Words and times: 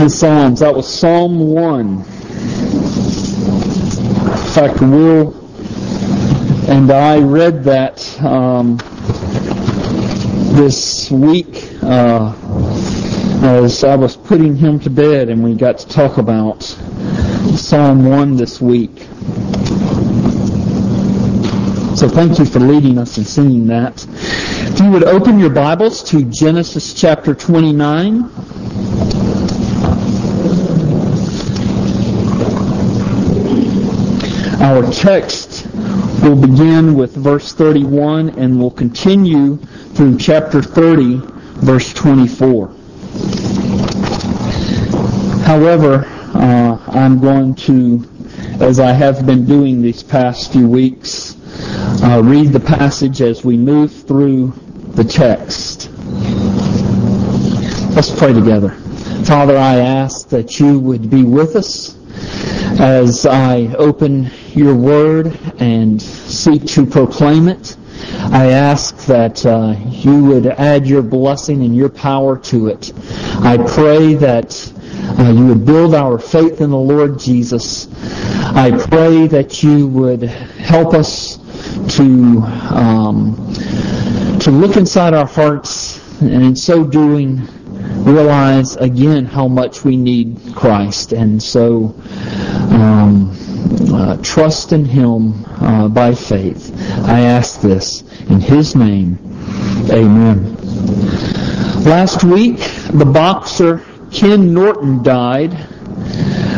in 0.00 0.08
Psalms. 0.08 0.60
That 0.60 0.74
was 0.74 0.88
Psalm 0.92 1.38
1. 1.38 1.86
In 1.88 2.04
fact, 4.54 4.80
Will 4.80 5.34
and 6.68 6.90
I 6.90 7.18
read 7.18 7.64
that 7.64 8.22
um, 8.22 8.78
this 10.56 11.10
week 11.10 11.68
uh, 11.82 12.34
as 13.42 13.84
I 13.84 13.94
was 13.96 14.16
putting 14.16 14.56
him 14.56 14.80
to 14.80 14.90
bed, 14.90 15.28
and 15.28 15.44
we 15.44 15.54
got 15.54 15.78
to 15.78 15.88
talk 15.88 16.16
about 16.16 16.62
Psalm 16.62 18.08
1 18.08 18.36
this 18.36 18.60
week. 18.60 18.98
So 21.96 22.08
thank 22.08 22.38
you 22.38 22.46
for 22.46 22.60
leading 22.60 22.96
us 22.98 23.18
and 23.18 23.26
singing 23.26 23.66
that. 23.66 24.06
If 24.08 24.80
you 24.80 24.90
would 24.90 25.04
open 25.04 25.38
your 25.38 25.50
Bibles 25.50 26.02
to 26.04 26.24
Genesis 26.24 26.94
chapter 26.94 27.34
29. 27.34 29.31
Our 34.62 34.88
text 34.92 35.66
will 36.22 36.36
begin 36.36 36.94
with 36.94 37.16
verse 37.16 37.52
31 37.52 38.38
and 38.38 38.60
will 38.60 38.70
continue 38.70 39.56
through 39.56 40.18
chapter 40.18 40.62
30, 40.62 41.20
verse 41.56 41.92
24. 41.92 42.68
However, 45.44 46.04
uh, 46.34 46.78
I'm 46.86 47.18
going 47.18 47.56
to, 47.56 48.08
as 48.60 48.78
I 48.78 48.92
have 48.92 49.26
been 49.26 49.44
doing 49.46 49.82
these 49.82 50.04
past 50.04 50.52
few 50.52 50.68
weeks, 50.68 51.36
uh, 52.04 52.22
read 52.24 52.52
the 52.52 52.60
passage 52.60 53.20
as 53.20 53.44
we 53.44 53.56
move 53.56 53.92
through 53.92 54.52
the 54.94 55.02
text. 55.02 55.90
Let's 57.96 58.16
pray 58.16 58.32
together. 58.32 58.70
Father, 59.24 59.56
I 59.58 59.78
ask 59.78 60.28
that 60.28 60.60
you 60.60 60.78
would 60.78 61.10
be 61.10 61.24
with 61.24 61.56
us 61.56 61.96
as 62.78 63.26
I 63.26 63.74
open 63.76 64.30
your 64.54 64.74
word 64.74 65.38
and 65.58 66.00
seek 66.00 66.64
to 66.66 66.86
proclaim 66.86 67.48
it. 67.48 67.76
I 68.32 68.46
ask 68.52 68.96
that 69.06 69.44
uh, 69.46 69.74
you 69.88 70.24
would 70.24 70.46
add 70.46 70.86
your 70.86 71.02
blessing 71.02 71.62
and 71.62 71.74
your 71.74 71.88
power 71.88 72.38
to 72.38 72.68
it. 72.68 72.92
I 73.42 73.56
pray 73.58 74.14
that 74.14 74.72
uh, 75.18 75.30
you 75.30 75.46
would 75.46 75.64
build 75.64 75.94
our 75.94 76.18
faith 76.18 76.60
in 76.60 76.70
the 76.70 76.76
Lord 76.76 77.18
Jesus. 77.18 77.88
I 78.54 78.70
pray 78.88 79.26
that 79.28 79.62
you 79.62 79.86
would 79.88 80.22
help 80.22 80.94
us 80.94 81.38
to 81.96 82.42
um, 82.70 83.36
to 84.40 84.50
look 84.50 84.76
inside 84.76 85.14
our 85.14 85.26
hearts 85.26 86.01
and 86.28 86.42
in 86.44 86.56
so 86.56 86.84
doing 86.84 87.42
realize 88.04 88.76
again 88.76 89.24
how 89.24 89.48
much 89.48 89.84
we 89.84 89.96
need 89.96 90.38
Christ 90.54 91.12
and 91.12 91.42
so 91.42 91.94
um, 92.70 93.36
uh, 93.92 94.16
trust 94.22 94.72
in 94.72 94.84
Him 94.84 95.44
uh, 95.60 95.88
by 95.88 96.14
faith. 96.14 96.72
I 97.06 97.20
ask 97.20 97.60
this 97.60 98.02
in 98.28 98.40
His 98.40 98.74
name. 98.74 99.18
Amen. 99.90 100.56
Last 101.84 102.24
week, 102.24 102.58
the 102.92 103.04
boxer 103.04 103.82
Ken 104.12 104.52
Norton 104.54 105.02
died. 105.02 105.52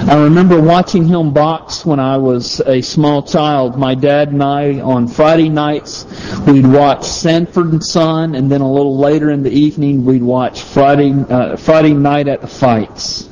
I 0.06 0.19
remember 0.19 0.60
watching 0.60 1.06
him 1.06 1.33
box 1.33 1.86
when 1.86 1.98
I 1.98 2.19
was 2.19 2.60
a 2.60 2.83
small 2.83 3.22
child. 3.22 3.78
My 3.78 3.94
dad 3.94 4.33
and 4.33 4.42
I, 4.42 4.80
on 4.80 5.08
Friday 5.08 5.48
nights, 5.48 6.05
we'd 6.46 6.66
watch 6.66 7.05
Sanford 7.05 7.72
and 7.72 7.83
Son, 7.83 8.34
and 8.34 8.52
then 8.52 8.61
a 8.61 8.70
little 8.70 8.98
later 8.98 9.30
in 9.30 9.42
the 9.42 9.50
evening, 9.50 10.05
we'd 10.05 10.22
watch 10.22 10.61
Friday 10.61 11.12
uh, 11.12 11.56
Friday 11.56 11.94
Night 11.94 12.28
at 12.28 12.42
the 12.42 12.46
Fights. 12.46 13.27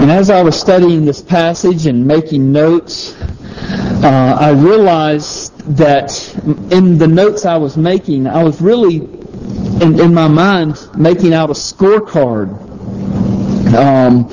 And 0.00 0.10
as 0.10 0.28
I 0.28 0.42
was 0.42 0.58
studying 0.58 1.04
this 1.04 1.22
passage 1.22 1.86
and 1.86 2.04
making 2.04 2.50
notes, 2.50 3.14
uh, 4.02 4.36
I 4.40 4.50
realized 4.50 5.56
that 5.76 6.34
in 6.72 6.98
the 6.98 7.06
notes 7.06 7.46
I 7.46 7.58
was 7.58 7.76
making, 7.76 8.26
I 8.26 8.42
was 8.42 8.60
really, 8.60 8.96
in, 8.96 10.00
in 10.00 10.12
my 10.12 10.26
mind, 10.26 10.84
making 10.98 11.32
out 11.32 11.48
a 11.48 11.54
scorecard. 11.54 12.66
Um, 13.72 14.28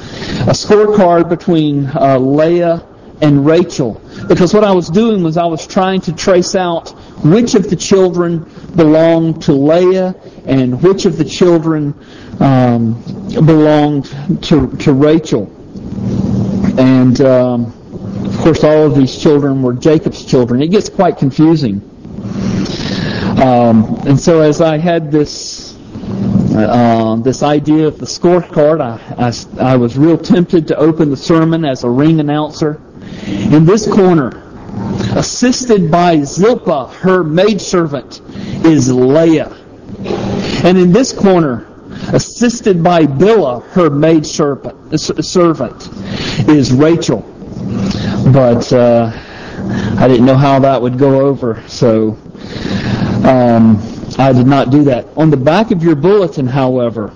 a 0.48 0.52
scorecard 0.52 1.28
between 1.28 1.88
uh, 1.88 2.18
Leah 2.18 2.88
and 3.22 3.46
Rachel. 3.46 4.02
Because 4.30 4.54
what 4.54 4.64
I 4.64 4.72
was 4.72 4.90
doing 4.90 5.22
was 5.22 5.36
I 5.36 5.46
was 5.46 5.68
trying 5.68 6.00
to 6.02 6.14
trace 6.14 6.56
out 6.56 6.90
which 7.26 7.54
of 7.54 7.70
the 7.70 7.76
children 7.76 8.50
belonged 8.74 9.42
to 9.44 9.52
Leah 9.52 10.16
and 10.46 10.82
which 10.82 11.04
of 11.04 11.18
the 11.18 11.26
children 11.26 11.94
um, 12.40 13.02
belonged 13.34 14.06
to, 14.44 14.74
to 14.78 14.94
Rachel. 14.94 15.52
And 16.80 17.20
um, 17.20 17.74
of 18.26 18.38
course, 18.38 18.64
all 18.64 18.86
of 18.86 18.96
these 18.96 19.18
children 19.18 19.62
were 19.62 19.74
Jacob's 19.74 20.24
children. 20.24 20.62
It 20.62 20.70
gets 20.70 20.88
quite 20.88 21.18
confusing. 21.18 21.82
Um, 23.42 24.02
and 24.08 24.18
so, 24.18 24.42
as 24.42 24.62
I 24.62 24.78
had 24.78 25.12
this 25.12 25.78
uh, 26.66 27.16
this 27.18 27.44
idea 27.44 27.88
of 27.88 28.00
the 28.00 28.06
scorecard, 28.06 28.82
I, 28.82 29.00
I, 29.18 29.74
I 29.74 29.78
was 29.78 29.98
real 29.98 30.18
tempted 30.18 30.68
to 30.68 30.78
open 30.78 31.10
the 31.10 31.18
sermon 31.18 31.66
as 31.66 31.84
a 31.84 31.90
ring 31.90 32.20
announcer. 32.20 32.82
In 33.26 33.66
this 33.66 33.88
corner, 33.88 34.44
assisted 35.16 35.90
by 35.92 36.22
Zilpah, 36.22 36.88
her 36.88 37.24
maidservant, 37.24 38.22
is 38.66 38.92
Leah. 38.92 39.56
And 40.64 40.78
in 40.78 40.92
this 40.92 41.14
corner, 41.14 41.68
assisted 42.14 42.84
by 42.84 43.02
Bilhah, 43.02 43.64
her 43.72 43.90
maidservant, 43.90 45.00
servant, 45.00 45.90
is 46.48 46.72
Rachel. 46.72 47.22
But 48.34 48.72
uh, 48.74 49.12
I 49.98 50.08
didn't 50.08 50.26
know 50.26 50.38
how 50.38 50.60
that 50.60 50.82
would 50.82 50.98
go 50.98 51.22
over, 51.22 51.64
so 51.68 52.18
um, 53.26 53.82
I 54.18 54.34
did 54.34 54.48
not 54.48 54.72
do 54.72 54.84
that. 54.86 55.06
On 55.16 55.30
the 55.30 55.38
back 55.38 55.70
of 55.70 55.84
your 55.84 55.96
bulletin, 55.96 56.48
however, 56.48 57.14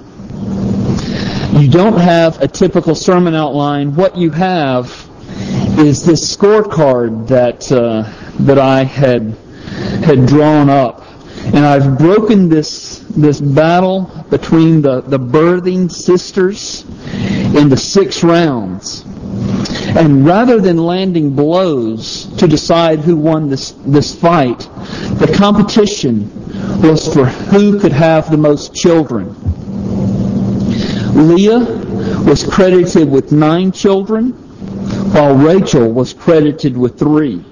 you 1.53 1.67
don't 1.67 1.97
have 1.97 2.41
a 2.41 2.47
typical 2.47 2.93
sermon 2.93 3.33
outline. 3.33 3.95
What 3.95 4.15
you 4.15 4.29
have 4.31 4.85
is 5.79 6.05
this 6.05 6.35
scorecard 6.35 7.27
that 7.27 7.71
uh, 7.71 8.03
that 8.41 8.59
I 8.59 8.83
had 8.83 9.35
had 10.05 10.27
drawn 10.27 10.69
up, 10.69 11.03
and 11.45 11.65
I've 11.65 11.97
broken 11.97 12.49
this 12.49 12.99
this 13.09 13.41
battle 13.41 14.03
between 14.29 14.83
the 14.83 15.01
the 15.01 15.19
birthing 15.19 15.91
sisters 15.91 16.85
into 17.55 17.77
six 17.77 18.23
rounds. 18.23 19.05
And 19.93 20.25
rather 20.25 20.61
than 20.61 20.77
landing 20.77 21.35
blows 21.35 22.25
to 22.37 22.47
decide 22.47 22.99
who 22.99 23.17
won 23.17 23.49
this, 23.49 23.71
this 23.85 24.15
fight, 24.15 24.59
the 24.59 25.33
competition 25.37 26.40
was 26.81 27.13
for 27.13 27.25
who 27.25 27.79
could 27.79 27.91
have 27.91 28.31
the 28.31 28.37
most 28.37 28.73
children. 28.73 29.35
Leah 31.13 31.59
was 32.25 32.43
credited 32.43 33.09
with 33.09 33.31
nine 33.31 33.71
children, 33.71 34.31
while 35.11 35.35
Rachel 35.35 35.91
was 35.91 36.13
credited 36.13 36.75
with 36.77 36.97
three. 36.97 37.43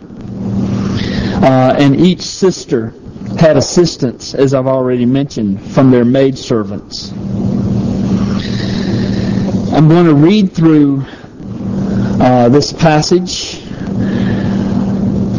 Uh, 1.41 1.75
and 1.77 1.99
each 1.99 2.21
sister 2.21 2.93
had 3.37 3.57
assistants, 3.57 4.33
as 4.33 4.53
I've 4.53 4.67
already 4.67 5.05
mentioned, 5.05 5.61
from 5.71 5.91
their 5.91 6.05
maidservants. 6.05 7.11
I'm 9.71 9.87
going 9.87 10.07
to 10.07 10.15
read 10.15 10.51
through 10.51 11.05
uh, 12.19 12.49
this 12.49 12.73
passage, 12.73 13.63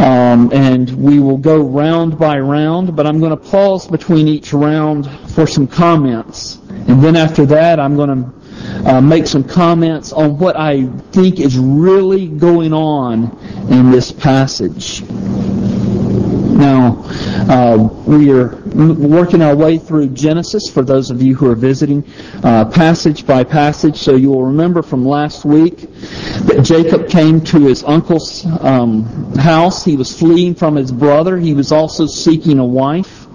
um, 0.01 0.51
and 0.53 0.91
we 0.93 1.21
will 1.21 1.37
go 1.37 1.61
round 1.61 2.19
by 2.19 2.41
round, 2.41 2.97
but 2.97 3.07
I'm 3.07 3.21
going 3.21 3.33
to 3.33 3.37
pause 3.37 3.87
between 3.87 4.29
each 4.29 4.55
round 4.55 5.07
for 5.33 5.47
some 5.47 5.67
comments. 5.67 6.57
And 6.89 7.05
then 7.05 7.17
after 7.17 7.45
that, 7.47 7.79
I'm 7.79 7.97
going 7.97 8.25
to 8.25 8.91
uh, 8.91 9.01
make 9.03 9.27
some 9.27 9.45
comments 9.45 10.11
on 10.13 10.39
what 10.39 10.57
I 10.57 10.87
think 11.13 11.39
is 11.39 11.59
really 11.59 12.29
going 12.29 12.73
on 12.73 13.25
in 13.71 13.91
this 13.91 14.11
passage. 14.11 15.03
Now, 15.03 17.03
uh, 17.49 17.89
we 18.07 18.31
are 18.33 18.55
working 18.67 19.41
our 19.41 19.57
way 19.57 19.79
through 19.79 20.09
Genesis 20.11 20.69
for 20.69 20.83
those 20.83 21.11
of 21.11 21.23
you 21.23 21.35
who 21.35 21.51
are 21.51 21.55
visiting, 21.55 22.05
uh, 22.43 22.65
passage 22.67 23.27
by 23.27 23.45
passage. 23.45 23.97
So 23.97 24.15
you 24.17 24.31
will 24.31 24.45
remember 24.45 24.83
from 24.83 25.07
last 25.07 25.45
week 25.45 25.79
that 25.81 26.63
Jacob 26.63 27.09
came 27.09 27.41
to 27.47 27.61
his 27.67 27.83
uncle's 27.85 28.45
um, 28.61 29.35
house. 29.37 29.85
He 29.85 29.97
was 29.97 30.17
fleeing 30.17 30.55
from 30.55 30.77
his 30.77 30.93
brother. 30.93 31.39
He 31.39 31.55
was 31.55 31.73
also 31.73 32.07
seeking 32.07 32.59
a 32.59 32.67
wife. 32.67 33.27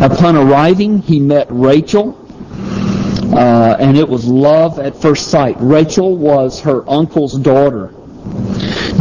Upon 0.00 0.36
arriving, 0.36 0.98
he 1.00 1.18
met 1.18 1.46
Rachel. 1.50 2.24
Uh, 3.34 3.76
and 3.78 3.96
it 3.96 4.08
was 4.08 4.26
love 4.26 4.78
at 4.78 4.96
first 4.96 5.30
sight. 5.30 5.56
Rachel 5.58 6.16
was 6.16 6.60
her 6.60 6.88
uncle's 6.88 7.38
daughter. 7.38 7.94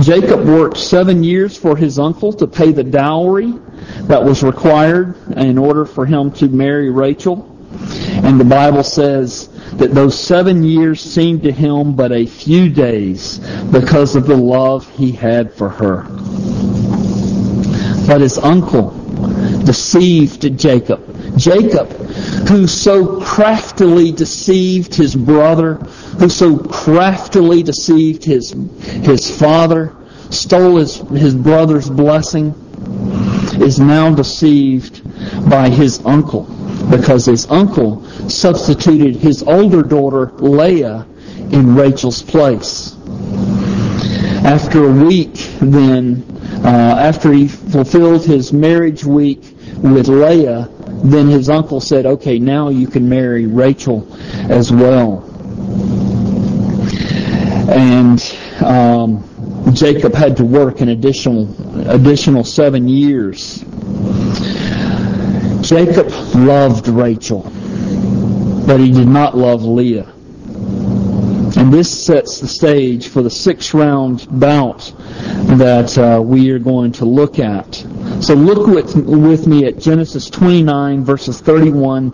Jacob 0.01 0.45
worked 0.45 0.77
seven 0.77 1.23
years 1.23 1.57
for 1.57 1.75
his 1.75 1.97
uncle 1.97 2.31
to 2.33 2.45
pay 2.45 2.71
the 2.71 2.83
dowry 2.83 3.53
that 4.04 4.24
was 4.24 4.44
required 4.44 5.16
in 5.38 5.57
order 5.57 5.86
for 5.86 6.06
him 6.06 6.31
to 6.34 6.48
marry 6.48 6.89
Rachel. 6.89 7.54
And 8.24 8.39
the 8.39 8.45
Bible 8.45 8.84
says 8.84 9.50
that 9.74 9.94
those 9.94 10.19
seven 10.19 10.63
years 10.63 11.01
seemed 11.01 11.44
to 11.44 11.51
him 11.51 11.95
but 11.95 12.12
a 12.12 12.25
few 12.25 12.69
days 12.69 13.39
because 13.72 14.16
of 14.16 14.25
the 14.25 14.36
love 14.36 14.89
he 14.95 15.12
had 15.12 15.54
for 15.54 15.69
her. 15.69 16.04
But 18.07 18.22
his 18.22 18.38
uncle 18.38 18.92
deceived 19.66 20.57
Jacob. 20.57 21.38
Jacob, 21.38 21.92
who 22.48 22.68
so 22.68 23.19
craftily 23.22 24.12
deceived 24.12 24.95
his 24.95 25.16
brother, 25.16 25.75
who 26.19 26.30
so 26.30 26.57
craftily 26.57 27.63
deceived 27.63 28.24
his, 28.24 28.51
his 29.04 29.30
father, 29.38 29.94
stole 30.30 30.78
his, 30.78 30.98
his 31.10 31.36
brother's 31.36 31.89
blessing, 31.89 32.56
is 33.67 33.79
now 33.79 34.15
deceived 34.15 35.03
by 35.49 35.69
his 35.69 35.99
uncle 36.05 36.43
because 36.89 37.25
his 37.25 37.45
uncle 37.51 38.01
substituted 38.29 39.17
his 39.17 39.43
older 39.43 39.83
daughter 39.83 40.31
Leah 40.37 41.05
in 41.51 41.75
Rachel's 41.75 42.21
place. 42.21 42.95
After 44.45 44.85
a 44.85 44.91
week, 45.05 45.33
then, 45.59 46.23
uh, 46.63 46.95
after 47.09 47.33
he 47.33 47.49
fulfilled 47.49 48.25
his 48.25 48.53
marriage 48.53 49.03
week 49.03 49.41
with 49.83 50.07
Leah, 50.07 50.69
then 51.03 51.27
his 51.27 51.49
uncle 51.49 51.81
said, 51.81 52.05
okay, 52.05 52.39
now 52.39 52.69
you 52.69 52.87
can 52.87 53.09
marry 53.09 53.47
Rachel 53.47 54.07
as 54.49 54.71
well. 54.71 55.25
And 57.69 58.19
um, 58.63 59.73
Jacob 59.73 60.13
had 60.13 60.37
to 60.37 60.45
work 60.45 60.79
an 60.79 60.87
additional 60.87 61.47
additional 61.88 62.44
seven 62.44 62.88
years. 62.88 63.60
Jacob 65.62 66.10
loved 66.36 66.88
Rachel, 66.88 67.42
but 68.66 68.80
he 68.80 68.92
did 68.92 69.07
not 69.07 69.38
love 69.38 69.63
Leah. 69.63 70.13
And 71.57 71.74
this 71.74 72.06
sets 72.06 72.39
the 72.39 72.48
stage 72.48 73.07
for 73.07 73.22
the 73.24 73.30
six 73.30 73.74
round 73.74 74.28
bout 74.30 74.94
that 75.57 75.98
uh, 75.98 76.22
we 76.22 76.51
are 76.51 76.60
going 76.60 76.92
to 76.94 77.06
look 77.06 77.39
at. 77.39 77.75
So 78.22 78.36
look 78.36 78.68
with, 78.68 78.95
with 78.95 79.48
me 79.48 79.66
at 79.66 79.80
Genesis 79.80 80.30
29 80.30 81.04
verses 81.04 81.39
31 81.42 82.12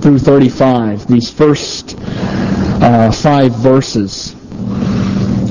through 0.00 0.18
35. 0.18 1.06
These 1.06 1.30
first 1.30 1.96
uh, 1.98 3.12
five 3.12 3.52
verses, 3.56 4.34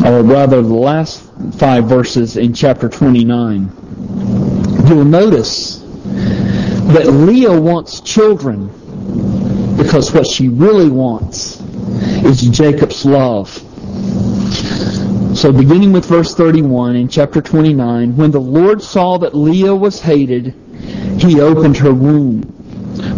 or 0.03 0.23
rather 0.23 0.61
the 0.61 0.73
last 0.73 1.34
five 1.57 1.85
verses 1.85 2.37
in 2.37 2.53
chapter 2.53 2.89
29. 2.89 3.71
You'll 4.87 5.05
notice 5.05 5.77
that 5.77 7.07
Leah 7.07 7.59
wants 7.59 8.01
children 8.01 8.67
because 9.77 10.13
what 10.13 10.27
she 10.27 10.49
really 10.49 10.89
wants 10.89 11.61
is 12.23 12.41
Jacob's 12.41 13.05
love. 13.05 13.49
So 15.35 15.51
beginning 15.51 15.93
with 15.93 16.05
verse 16.05 16.33
31 16.35 16.95
in 16.95 17.07
chapter 17.07 17.41
29, 17.41 18.15
when 18.15 18.31
the 18.31 18.39
Lord 18.39 18.81
saw 18.81 19.17
that 19.17 19.35
Leah 19.35 19.75
was 19.75 20.01
hated, 20.01 20.53
he 21.19 21.39
opened 21.39 21.77
her 21.77 21.93
womb. 21.93 22.41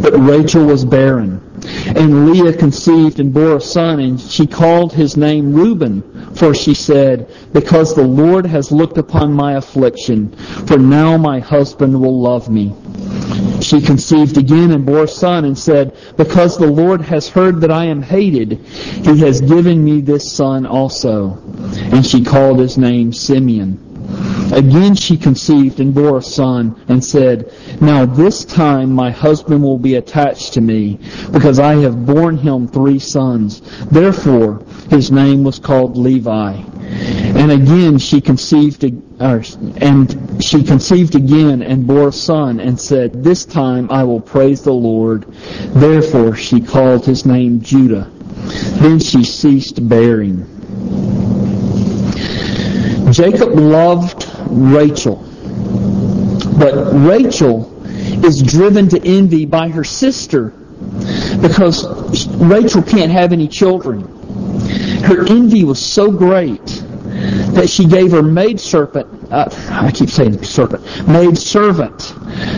But 0.02 0.14
Rachel 0.14 0.66
was 0.66 0.86
barren. 0.86 1.44
And 1.88 2.32
Leah 2.32 2.54
conceived 2.54 3.20
and 3.20 3.34
bore 3.34 3.58
a 3.58 3.62
son, 3.62 4.00
and 4.00 4.20
she 4.20 4.48
called 4.48 4.94
his 4.94 5.18
name 5.18 5.54
Reuben, 5.54 6.04
for 6.38 6.54
she 6.54 6.74
said, 6.74 7.30
Because 7.54 7.94
the 7.94 8.04
Lord 8.04 8.46
has 8.46 8.72
looked 8.72 8.98
upon 8.98 9.34
my 9.34 9.54
affliction, 9.54 10.32
for 10.68 10.78
now 10.78 11.18
my 11.18 11.40
husband 11.40 12.00
will 12.00 12.20
love 12.20 12.50
me. 12.50 12.74
She 13.62 13.82
conceived 13.82 14.38
again 14.38 14.72
and 14.72 14.86
bore 14.86 15.06
a 15.06 15.08
son 15.08 15.46
and 15.46 15.58
said, 15.58 15.98
Because 16.16 16.58
the 16.58 16.68
Lord 16.68 17.02
has 17.02 17.28
heard 17.28 17.62
that 17.62 17.72
I 17.72 17.86
am 17.86 18.02
hated, 18.02 18.60
he 18.60 19.20
has 19.22 19.42
given 19.42 19.84
me 19.84 20.02
this 20.02 20.32
son 20.32 20.66
also. 20.66 21.40
And 21.92 22.06
she 22.06 22.24
called 22.24 22.60
his 22.60 22.78
name 22.78 23.12
Simeon. 23.14 23.87
Again 24.52 24.96
she 24.96 25.18
conceived 25.18 25.80
and 25.80 25.94
bore 25.94 26.18
a 26.18 26.22
son 26.22 26.82
and 26.88 27.04
said, 27.04 27.52
Now 27.82 28.06
this 28.06 28.46
time 28.46 28.92
my 28.92 29.12
husband 29.12 29.62
will 29.62 29.78
be 29.78 29.96
attached 29.96 30.54
to 30.54 30.62
me, 30.62 31.00
because 31.32 31.60
I 31.60 31.76
have 31.76 32.06
borne 32.06 32.38
him 32.38 32.68
three 32.68 33.00
sons. 33.00 33.62
Therefore 33.92 34.64
his 34.90 35.12
name 35.12 35.44
was 35.44 35.60
called 35.60 35.98
Levi. 35.98 36.54
And 36.54 37.52
again 37.52 37.98
she 38.00 38.22
conceived, 38.22 38.84
and 38.84 40.44
she 40.44 40.64
conceived 40.64 41.16
again 41.16 41.62
and 41.62 41.86
bore 41.86 42.08
a 42.08 42.14
son 42.14 42.62
and 42.62 42.80
said, 42.80 43.24
This 43.24 43.46
time 43.46 43.92
I 43.92 44.06
will 44.06 44.22
praise 44.22 44.62
the 44.62 44.74
Lord. 44.74 45.26
Therefore 45.74 46.36
she 46.36 46.62
called 46.62 47.06
his 47.06 47.26
name 47.26 47.62
Judah. 47.62 48.10
Then 48.80 49.00
she 49.00 49.26
ceased 49.26 49.88
bearing. 49.88 50.46
Jacob 53.18 53.56
loved 53.56 54.32
Rachel. 54.48 55.16
But 56.60 56.94
Rachel 56.94 57.74
is 58.24 58.44
driven 58.44 58.88
to 58.90 59.02
envy 59.04 59.44
by 59.46 59.70
her 59.70 59.84
sister 59.84 60.50
because 61.42 62.28
Rachel 62.36 62.84
can't 62.84 63.12
have 63.12 63.34
any 63.34 63.48
children. 63.48 64.02
Her 65.02 65.26
envy 65.28 65.64
was 65.64 65.84
so 65.84 66.12
great 66.12 66.64
that 67.56 67.68
she 67.68 67.86
gave 67.86 68.12
her 68.12 68.22
maid 68.22 68.60
serpent, 68.60 69.08
uh, 69.32 69.50
I 69.72 69.92
keep 69.92 70.12
saying 70.12 70.44
serpent, 70.44 70.86
maid 71.08 71.40
servant 71.40 72.14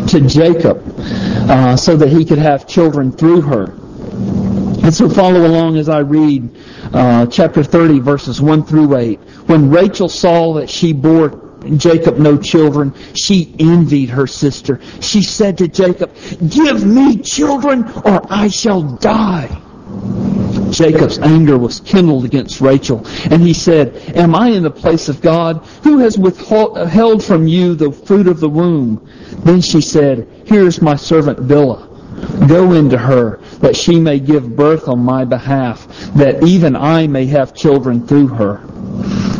to 0.09 0.19
Jacob 0.27 0.83
uh, 0.97 1.77
so 1.77 1.95
that 1.95 2.09
he 2.09 2.25
could 2.25 2.37
have 2.37 2.67
children 2.67 3.13
through 3.13 3.43
her. 3.43 3.67
And 4.89 4.95
so 4.95 5.07
follow 5.07 5.45
along 5.45 5.77
as 5.77 5.87
I 5.87 5.99
read 5.99 6.49
uh, 6.93 7.27
chapter 7.27 7.63
30, 7.63 7.99
verses 7.99 8.41
1 8.41 8.63
through 8.63 8.97
8. 8.97 9.19
When 9.45 9.69
Rachel 9.69 10.09
saw 10.09 10.55
that 10.55 10.67
she 10.67 10.93
bore 10.93 11.59
Jacob 11.77 12.17
no 12.17 12.39
children, 12.39 12.95
she 13.13 13.53
envied 13.59 14.09
her 14.09 14.25
sister. 14.25 14.81
She 14.99 15.21
said 15.21 15.59
to 15.59 15.67
Jacob, 15.67 16.11
Give 16.49 16.83
me 16.83 17.17
children 17.17 17.87
or 18.03 18.25
I 18.33 18.47
shall 18.47 18.81
die. 18.81 19.61
Jacob's 20.71 21.19
anger 21.19 21.59
was 21.59 21.81
kindled 21.81 22.25
against 22.25 22.59
Rachel, 22.59 23.05
and 23.29 23.43
he 23.43 23.53
said, 23.53 23.95
Am 24.17 24.33
I 24.33 24.49
in 24.49 24.63
the 24.63 24.71
place 24.71 25.07
of 25.07 25.21
God? 25.21 25.63
Who 25.83 25.99
has 25.99 26.17
withheld 26.17 27.23
from 27.23 27.45
you 27.45 27.75
the 27.75 27.91
fruit 27.91 28.27
of 28.27 28.39
the 28.39 28.49
womb? 28.49 29.07
Then 29.43 29.61
she 29.61 29.81
said, 29.81 30.27
Here 30.47 30.65
is 30.65 30.81
my 30.81 30.95
servant 30.95 31.47
Bilhah. 31.47 31.88
Go 32.47 32.73
into 32.73 32.97
her, 32.97 33.39
that 33.59 33.75
she 33.75 33.99
may 33.99 34.19
give 34.19 34.55
birth 34.55 34.87
on 34.87 34.99
my 34.99 35.25
behalf, 35.25 35.87
that 36.15 36.43
even 36.43 36.75
I 36.75 37.07
may 37.07 37.25
have 37.27 37.53
children 37.53 38.05
through 38.07 38.27
her. 38.27 38.61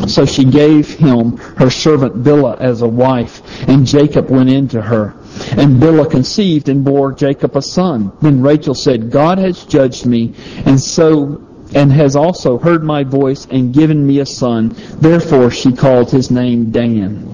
So 0.08 0.25
she 0.25 0.44
gave 0.44 0.89
him 0.89 1.38
her 1.58 1.70
servant 1.70 2.24
Bilhah 2.24 2.60
as 2.60 2.82
a 2.82 2.88
wife, 2.88 3.42
and 3.68 3.86
Jacob 3.86 4.30
went 4.30 4.50
into 4.50 4.82
her. 4.82 5.13
And 5.51 5.82
Bilhah 5.82 6.10
conceived 6.10 6.68
and 6.68 6.84
bore 6.84 7.12
Jacob 7.12 7.56
a 7.56 7.62
son. 7.62 8.12
Then 8.22 8.42
Rachel 8.42 8.74
said, 8.74 9.12
God 9.12 9.38
has 9.38 9.63
judged 9.65 10.06
me, 10.06 10.34
and 10.65 10.80
so 10.80 11.46
and 11.75 11.92
has 11.92 12.15
also 12.15 12.58
heard 12.58 12.84
my 12.84 13.03
voice 13.03 13.46
and 13.51 13.74
given 13.74 14.06
me 14.06 14.20
a 14.20 14.25
son. 14.25 14.75
Therefore 15.00 15.51
she 15.51 15.72
called 15.72 16.10
his 16.10 16.32
name 16.32 16.72
Dan. 16.72 17.25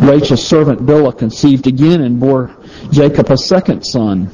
Rachel's 0.00 0.46
servant 0.46 0.86
Bilhah 0.86 1.18
conceived 1.18 1.66
again 1.66 2.00
and 2.00 2.18
bore 2.18 2.56
Jacob 2.90 3.30
a 3.30 3.36
second 3.36 3.84
son. 3.84 4.28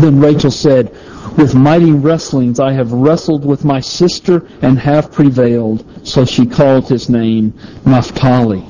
Then 0.00 0.20
Rachel 0.20 0.50
said, 0.50 0.96
with 1.36 1.54
mighty 1.54 1.92
wrestlings 1.92 2.60
I 2.60 2.72
have 2.72 2.92
wrestled 2.92 3.44
with 3.44 3.64
my 3.64 3.80
sister 3.80 4.46
and 4.60 4.78
have 4.78 5.10
prevailed. 5.10 6.06
So 6.06 6.24
she 6.24 6.46
called 6.46 6.88
his 6.88 7.08
name 7.08 7.54
Naphtali. 7.86 8.64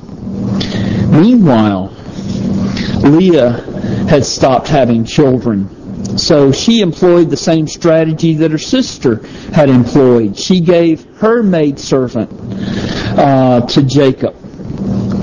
Meanwhile, 1.09 1.93
Leah 3.03 3.61
had 4.07 4.25
stopped 4.25 4.67
having 4.67 5.03
children. 5.03 6.17
So 6.17 6.51
she 6.51 6.81
employed 6.81 7.29
the 7.29 7.37
same 7.37 7.67
strategy 7.67 8.35
that 8.35 8.51
her 8.51 8.57
sister 8.57 9.25
had 9.51 9.69
employed. 9.69 10.37
She 10.37 10.59
gave 10.59 11.03
her 11.17 11.43
maidservant 11.43 12.29
uh, 13.17 13.61
to 13.61 13.83
Jacob. 13.83 14.35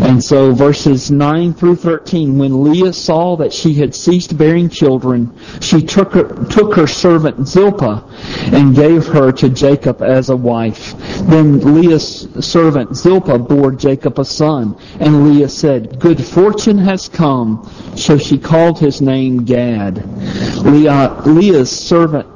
And 0.03 0.23
so 0.23 0.53
verses 0.53 1.11
9 1.11 1.55
through 1.55 1.77
13, 1.77 2.39
when 2.39 2.65
Leah 2.65 2.93
saw 2.93 3.37
that 3.37 3.53
she 3.53 3.75
had 3.75 3.95
ceased 3.95 4.37
bearing 4.37 4.69
children, 4.69 5.33
she 5.61 5.83
took 5.83 6.15
her, 6.15 6.47
took 6.47 6.75
her 6.75 6.87
servant 6.87 7.47
Zilpah 7.47 8.05
and 8.53 8.75
gave 8.75 9.07
her 9.07 9.31
to 9.33 9.49
Jacob 9.49 10.03
as 10.03 10.31
a 10.31 10.37
wife. 10.37 10.95
Then 11.29 11.75
Leah's 11.75 12.29
servant 12.41 12.97
Zilpah 12.97 13.39
bore 13.39 13.73
Jacob 13.73 14.19
a 14.19 14.25
son, 14.25 14.77
and 14.99 15.29
Leah 15.29 15.49
said, 15.49 15.99
Good 15.99 16.25
fortune 16.25 16.79
has 16.79 17.09
come. 17.09 17.71
So 17.97 18.17
she 18.17 18.39
called 18.39 18.79
his 18.79 19.01
name 19.01 19.45
Gad. 19.45 20.05
Leah, 20.65 21.23
Leah's 21.27 21.71
servant 21.71 22.27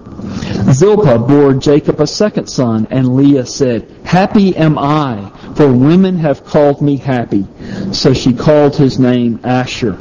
Zilpah 0.72 1.18
bore 1.18 1.54
Jacob 1.54 2.00
a 2.00 2.06
second 2.06 2.46
son, 2.46 2.86
and 2.90 3.14
Leah 3.16 3.46
said, 3.46 3.90
Happy 4.04 4.56
am 4.56 4.78
I, 4.78 5.30
for 5.56 5.72
women 5.72 6.16
have 6.16 6.44
called 6.44 6.82
me 6.82 6.96
happy. 6.96 7.46
So 7.92 8.12
she 8.12 8.32
called 8.32 8.76
his 8.76 8.98
name 8.98 9.40
Asher. 9.44 9.96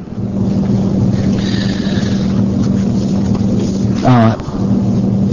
Uh, 4.05 4.35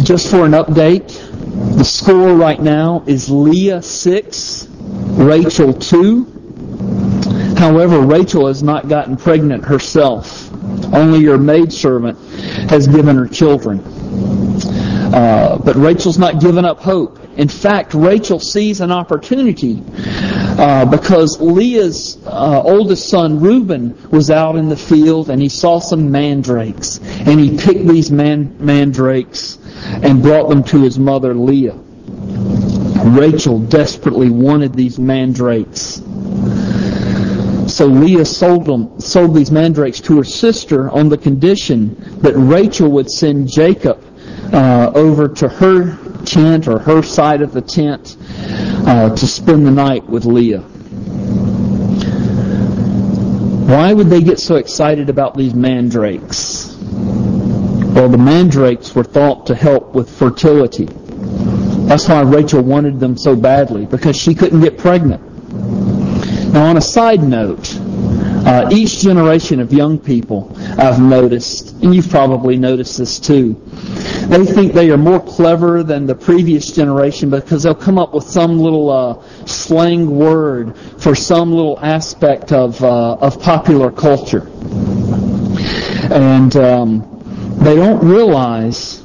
just 0.02 0.30
for 0.30 0.44
an 0.44 0.52
update, 0.52 1.08
the 1.76 1.84
score 1.84 2.34
right 2.34 2.60
now 2.60 3.02
is 3.06 3.28
Leah 3.30 3.82
6, 3.82 4.68
Rachel 4.70 5.72
2. 5.72 7.54
However, 7.56 8.00
Rachel 8.00 8.46
has 8.46 8.62
not 8.62 8.88
gotten 8.88 9.16
pregnant 9.16 9.64
herself. 9.64 10.52
Only 10.94 11.20
your 11.20 11.38
maidservant 11.38 12.18
has 12.70 12.86
given 12.86 13.16
her 13.16 13.26
children. 13.26 13.80
Uh, 15.12 15.58
but 15.58 15.74
Rachel's 15.74 16.18
not 16.18 16.40
given 16.40 16.64
up 16.64 16.78
hope. 16.78 17.18
In 17.36 17.48
fact, 17.48 17.94
Rachel 17.94 18.38
sees 18.38 18.80
an 18.80 18.92
opportunity 18.92 19.82
uh, 19.96 20.84
because 20.84 21.40
Leah's 21.40 22.18
uh, 22.26 22.62
oldest 22.62 23.08
son, 23.08 23.40
Reuben, 23.40 24.10
was 24.10 24.30
out 24.30 24.56
in 24.56 24.68
the 24.68 24.76
field 24.76 25.30
and 25.30 25.42
he 25.42 25.48
saw 25.48 25.80
some 25.80 26.12
mandrakes. 26.12 26.98
And 27.02 27.40
he 27.40 27.56
picked 27.56 27.88
these 27.88 28.10
man- 28.10 28.56
mandrakes 28.64 29.58
and 29.84 30.22
brought 30.22 30.48
them 30.48 30.62
to 30.64 30.82
his 30.82 30.98
mother, 30.98 31.34
Leah. 31.34 31.78
Rachel 33.04 33.58
desperately 33.58 34.30
wanted 34.30 34.74
these 34.74 34.98
mandrakes. 34.98 36.02
So 37.72 37.86
Leah 37.86 38.26
sold 38.26 38.66
them, 38.66 39.00
sold 39.00 39.34
these 39.34 39.50
mandrakes 39.50 40.00
to 40.02 40.18
her 40.18 40.24
sister 40.24 40.90
on 40.90 41.08
the 41.08 41.16
condition 41.16 41.96
that 42.20 42.34
Rachel 42.34 42.90
would 42.90 43.10
send 43.10 43.48
Jacob 43.48 44.04
uh, 44.52 44.92
over 44.94 45.28
to 45.28 45.48
her 45.48 45.96
tent 46.24 46.68
or 46.68 46.78
her 46.78 47.02
side 47.02 47.42
of 47.42 47.52
the 47.52 47.62
tent 47.62 48.16
uh, 48.86 49.14
to 49.14 49.26
spend 49.26 49.66
the 49.66 49.70
night 49.70 50.08
with 50.08 50.24
Leah. 50.24 50.64
Why 53.70 53.92
would 53.92 54.08
they 54.08 54.22
get 54.22 54.40
so 54.40 54.56
excited 54.56 55.08
about 55.08 55.36
these 55.36 55.54
mandrakes? 55.54 56.76
Well, 56.80 58.08
the 58.08 58.18
mandrakes 58.18 58.94
were 58.94 59.04
thought 59.04 59.46
to 59.46 59.54
help 59.54 59.94
with 59.94 60.10
fertility. 60.10 60.88
That's 61.86 62.08
why 62.08 62.22
Rachel 62.22 62.62
wanted 62.62 62.98
them 62.98 63.16
so 63.16 63.36
badly, 63.36 63.86
because 63.86 64.16
she 64.16 64.34
couldn't 64.34 64.60
get 64.60 64.78
pregnant. 64.78 65.22
Now, 66.52 66.66
on 66.66 66.76
a 66.76 66.80
side 66.80 67.22
note, 67.22 67.79
uh, 68.46 68.68
each 68.72 68.98
generation 68.98 69.60
of 69.60 69.72
young 69.72 69.98
people 69.98 70.56
I've 70.78 71.00
noticed, 71.00 71.72
and 71.82 71.94
you've 71.94 72.08
probably 72.08 72.56
noticed 72.56 72.98
this 72.98 73.18
too, 73.18 73.54
they 74.28 74.44
think 74.44 74.72
they 74.72 74.90
are 74.90 74.98
more 74.98 75.20
clever 75.20 75.82
than 75.82 76.06
the 76.06 76.14
previous 76.14 76.70
generation 76.72 77.30
because 77.30 77.62
they'll 77.62 77.74
come 77.74 77.98
up 77.98 78.14
with 78.14 78.24
some 78.24 78.58
little 78.58 78.90
uh, 78.90 79.22
slang 79.46 80.10
word 80.16 80.76
for 80.98 81.14
some 81.14 81.52
little 81.52 81.78
aspect 81.80 82.52
of 82.52 82.82
uh, 82.82 83.14
of 83.14 83.40
popular 83.40 83.90
culture, 83.90 84.48
and 86.12 86.56
um, 86.56 87.58
they 87.60 87.76
don't 87.76 88.04
realize 88.04 89.04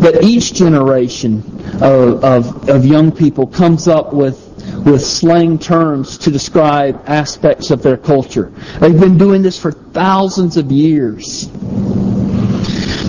that 0.00 0.22
each 0.22 0.52
generation 0.52 1.42
of, 1.82 2.22
of, 2.24 2.68
of 2.68 2.84
young 2.84 3.10
people 3.10 3.46
comes 3.46 3.88
up 3.88 4.12
with 4.12 4.45
with 4.86 5.04
slang 5.04 5.58
terms 5.58 6.16
to 6.16 6.30
describe 6.30 7.02
aspects 7.06 7.70
of 7.72 7.82
their 7.82 7.96
culture. 7.96 8.52
They've 8.80 8.98
been 8.98 9.18
doing 9.18 9.42
this 9.42 9.60
for 9.60 9.72
thousands 9.72 10.56
of 10.56 10.70
years. 10.70 11.48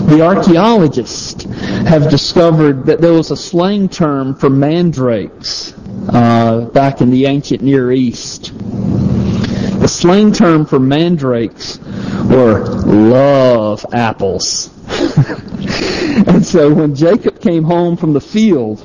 The 0.08 0.22
archaeologists 0.22 1.44
have 1.44 2.10
discovered 2.10 2.88
that 2.88 3.00
there 3.00 3.14
was 3.14 3.30
a 3.30 3.38
slang 3.38 3.90
term 3.90 4.34
for 4.34 4.50
mandrakes 4.50 5.74
uh, 6.10 6.62
back 6.74 7.02
in 7.02 7.12
the 7.12 7.26
ancient 7.26 7.62
Near 7.62 7.92
East. 7.92 8.54
The 8.58 9.88
slang 9.88 10.32
term 10.32 10.66
for 10.66 10.80
mandrakes 10.80 11.78
were 12.26 12.66
love 12.86 13.86
apples. 13.94 14.70
and 16.28 16.44
so 16.44 16.74
when 16.74 16.96
Jacob 16.96 17.40
came 17.40 17.64
home 17.64 17.98
from 17.98 18.14
the 18.14 18.22
field, 18.22 18.84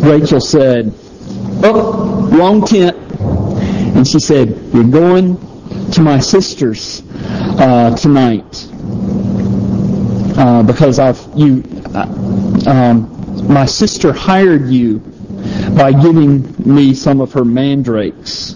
Rachel 0.00 0.40
said, 0.40 0.94
Oh, 1.62 2.05
wrong 2.36 2.64
tent. 2.64 2.96
And 3.96 4.06
she 4.06 4.20
said, 4.20 4.48
You're 4.72 4.84
going 4.84 5.36
to 5.92 6.02
my 6.02 6.18
sister's 6.20 7.02
uh, 7.14 7.96
tonight 7.96 8.68
uh, 10.38 10.62
because 10.62 10.98
I've 10.98 11.20
you. 11.34 11.62
Uh, 11.94 12.62
um, 12.66 13.12
my 13.48 13.64
sister 13.64 14.12
hired 14.12 14.68
you 14.68 14.98
by 15.76 15.92
giving 15.92 16.54
me 16.58 16.94
some 16.94 17.20
of 17.20 17.32
her 17.32 17.44
mandrakes. 17.44 18.54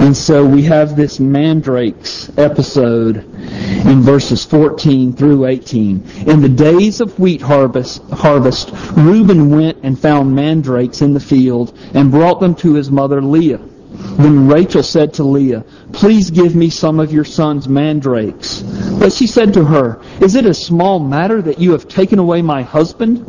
And 0.00 0.16
so 0.16 0.46
we 0.46 0.62
have 0.62 0.96
this 0.96 1.20
mandrakes 1.20 2.30
episode 2.38 3.29
in 3.60 4.00
verses 4.02 4.44
14 4.44 5.12
through 5.12 5.46
18. 5.46 6.02
In 6.26 6.40
the 6.40 6.48
days 6.48 7.00
of 7.00 7.18
wheat 7.18 7.40
harvest, 7.40 8.02
harvest, 8.10 8.70
Reuben 8.96 9.50
went 9.50 9.78
and 9.82 9.98
found 9.98 10.34
mandrakes 10.34 11.02
in 11.02 11.14
the 11.14 11.20
field 11.20 11.76
and 11.94 12.10
brought 12.10 12.40
them 12.40 12.54
to 12.56 12.74
his 12.74 12.90
mother 12.90 13.20
Leah. 13.20 13.60
Then 13.90 14.46
Rachel 14.46 14.82
said 14.82 15.14
to 15.14 15.24
Leah, 15.24 15.64
Please 15.92 16.30
give 16.30 16.54
me 16.54 16.70
some 16.70 17.00
of 17.00 17.12
your 17.12 17.24
son's 17.24 17.68
mandrakes. 17.68 18.62
But 18.62 19.12
she 19.12 19.26
said 19.26 19.54
to 19.54 19.64
her, 19.64 20.00
Is 20.20 20.36
it 20.36 20.46
a 20.46 20.54
small 20.54 21.00
matter 21.00 21.42
that 21.42 21.58
you 21.58 21.72
have 21.72 21.88
taken 21.88 22.18
away 22.18 22.40
my 22.42 22.62
husband? 22.62 23.26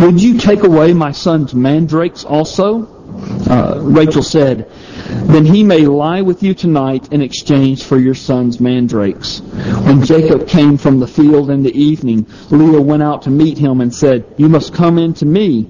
Would 0.00 0.20
you 0.20 0.38
take 0.38 0.64
away 0.64 0.92
my 0.92 1.12
son's 1.12 1.54
mandrakes 1.54 2.24
also? 2.24 2.88
Uh, 3.48 3.80
Rachel 3.82 4.22
said, 4.22 4.70
Then 5.10 5.44
he 5.44 5.64
may 5.64 5.86
lie 5.86 6.22
with 6.22 6.42
you 6.42 6.54
tonight 6.54 7.12
in 7.12 7.20
exchange 7.20 7.82
for 7.82 7.98
your 7.98 8.14
son's 8.14 8.60
mandrakes. 8.60 9.40
When 9.86 10.04
Jacob 10.04 10.46
came 10.46 10.76
from 10.76 11.00
the 11.00 11.06
field 11.06 11.50
in 11.50 11.62
the 11.62 11.76
evening, 11.76 12.26
Leah 12.50 12.80
went 12.80 13.02
out 13.02 13.22
to 13.22 13.30
meet 13.30 13.58
him 13.58 13.80
and 13.80 13.92
said, 13.92 14.24
You 14.38 14.48
must 14.48 14.72
come 14.72 14.98
in 14.98 15.14
to 15.14 15.26
me, 15.26 15.68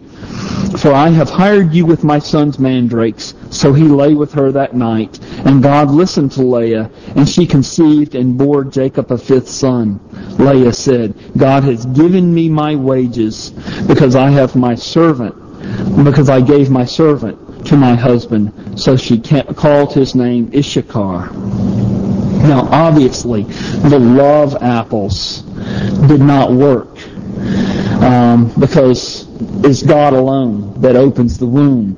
for 0.79 0.93
I 0.93 1.09
have 1.09 1.31
hired 1.31 1.73
you 1.73 1.87
with 1.87 2.05
my 2.05 2.19
son's 2.19 2.59
mandrakes. 2.59 3.35
So 3.51 3.73
he 3.73 3.85
lay 3.85 4.15
with 4.15 4.33
her 4.35 4.53
that 4.53 4.75
night. 4.75 5.19
And 5.47 5.63
God 5.63 5.91
listened 5.91 6.33
to 6.33 6.43
Leah, 6.43 6.91
and 7.17 7.29
she 7.29 7.47
conceived 7.47 8.15
and 8.15 8.37
bore 8.37 8.65
Jacob 8.65 9.11
a 9.11 9.19
fifth 9.19 9.49
son. 9.49 10.01
Leah 10.39 10.73
said, 10.73 11.15
God 11.37 11.65
has 11.65 11.87
given 11.87 12.33
me 12.35 12.49
my 12.49 12.77
wages 12.77 13.51
because 13.87 14.17
I 14.17 14.31
have 14.31 14.55
my 14.55 14.75
servant, 14.75 15.35
because 16.05 16.29
I 16.29 16.41
gave 16.43 16.71
my 16.71 16.85
servant 16.85 17.50
to 17.67 17.77
my 17.77 17.95
husband. 17.95 18.79
So 18.81 18.97
she 18.97 19.21
called 19.21 19.93
his 19.93 20.15
name 20.15 20.51
Issachar. 20.55 21.31
Now, 22.43 22.69
obviously, 22.71 23.43
the 23.43 23.99
love 23.99 24.63
apples 24.63 25.43
did 26.09 26.21
not 26.21 26.53
work 26.53 26.99
um, 28.03 28.53
because 28.59 29.29
it's 29.65 29.83
God 29.83 30.15
alone 30.15 30.81
that 30.81 30.97
opens 30.97 31.39
the 31.39 31.47
womb. 31.47 31.97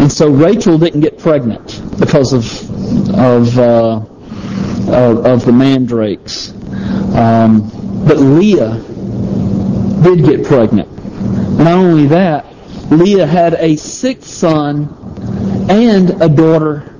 And 0.00 0.10
so 0.10 0.30
Rachel 0.30 0.78
didn't 0.78 1.00
get 1.00 1.18
pregnant 1.18 1.82
because 1.98 2.32
of 2.32 2.70
of 3.14 3.58
uh, 3.58 3.96
of, 4.88 5.26
of, 5.26 5.44
the 5.44 5.52
mandrakes, 5.52 6.50
um, 7.14 7.70
but 8.06 8.18
Leah 8.18 8.82
did 10.02 10.24
get 10.24 10.44
pregnant. 10.44 10.88
Not 11.58 11.78
only 11.78 12.06
that, 12.08 12.46
Leah 12.90 13.26
had 13.26 13.54
a 13.54 13.76
sixth 13.76 14.28
son 14.28 14.88
and 15.68 16.22
a 16.22 16.28
daughter 16.28 16.92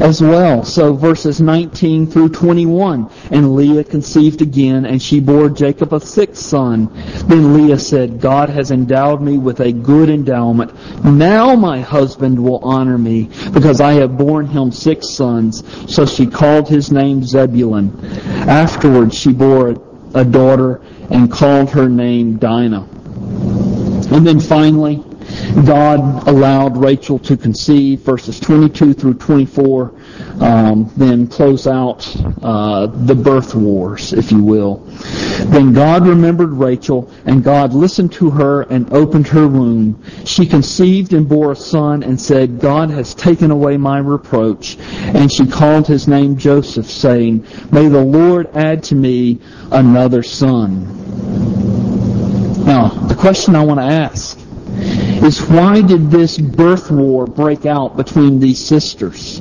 as 0.00 0.22
well. 0.22 0.64
So 0.64 0.94
verses 0.94 1.40
19 1.40 2.06
through 2.06 2.30
21. 2.30 3.10
And 3.30 3.54
Leah 3.54 3.84
conceived 3.84 4.42
again, 4.42 4.86
and 4.86 5.02
she 5.02 5.20
bore 5.20 5.48
Jacob 5.48 5.92
a 5.92 6.00
sixth 6.00 6.42
son. 6.42 6.90
Then 7.26 7.54
Leah 7.54 7.78
said, 7.78 8.20
God 8.20 8.48
has 8.48 8.70
endowed 8.70 9.20
me 9.20 9.38
with 9.38 9.60
a 9.60 9.72
good 9.72 10.08
endowment. 10.08 10.72
Now 11.04 11.54
my 11.54 11.80
husband 11.80 12.42
will 12.42 12.58
honor 12.58 12.98
me, 12.98 13.30
because 13.52 13.80
I 13.80 13.94
have 13.94 14.16
borne 14.16 14.46
him 14.46 14.70
six 14.72 15.10
sons. 15.10 15.64
So 15.92 16.06
she 16.06 16.26
called 16.26 16.68
his 16.68 16.90
name 16.90 17.22
Zebulun. 17.24 17.98
Afterwards 18.48 19.16
she 19.16 19.32
bore 19.32 19.76
a 20.14 20.24
daughter 20.24 20.80
and 21.10 21.30
called 21.30 21.70
her 21.70 21.88
name 21.88 22.38
Dinah. 22.38 22.88
And 24.10 24.26
then 24.26 24.40
finally, 24.40 25.04
God 25.54 26.28
allowed 26.28 26.76
Rachel 26.76 27.18
to 27.20 27.36
conceive, 27.36 28.00
verses 28.00 28.38
22 28.40 28.94
through 28.94 29.14
24, 29.14 29.94
um, 30.40 30.92
then 30.96 31.26
close 31.26 31.66
out 31.66 32.06
uh, 32.42 32.86
the 32.86 33.14
birth 33.14 33.54
wars, 33.54 34.12
if 34.12 34.30
you 34.30 34.42
will. 34.42 34.76
Then 35.46 35.72
God 35.72 36.06
remembered 36.06 36.50
Rachel, 36.50 37.10
and 37.24 37.42
God 37.42 37.72
listened 37.72 38.12
to 38.14 38.30
her 38.30 38.62
and 38.62 38.92
opened 38.92 39.28
her 39.28 39.48
womb. 39.48 40.02
She 40.24 40.46
conceived 40.46 41.12
and 41.12 41.28
bore 41.28 41.52
a 41.52 41.56
son 41.56 42.02
and 42.02 42.20
said, 42.20 42.60
God 42.60 42.90
has 42.90 43.14
taken 43.14 43.50
away 43.50 43.76
my 43.76 43.98
reproach. 43.98 44.76
And 44.78 45.32
she 45.32 45.46
called 45.46 45.86
his 45.86 46.08
name 46.08 46.36
Joseph, 46.36 46.86
saying, 46.86 47.46
May 47.72 47.88
the 47.88 48.04
Lord 48.04 48.48
add 48.54 48.84
to 48.84 48.94
me 48.94 49.40
another 49.70 50.22
son. 50.22 50.94
Now, 52.64 52.88
the 52.88 53.14
question 53.14 53.56
I 53.56 53.64
want 53.64 53.80
to 53.80 53.86
ask 53.86 54.38
is 55.24 55.40
why 55.42 55.82
did 55.82 56.10
this 56.10 56.38
birth 56.38 56.90
war 56.90 57.26
break 57.26 57.66
out 57.66 57.96
between 57.96 58.40
these 58.40 58.64
sisters? 58.64 59.40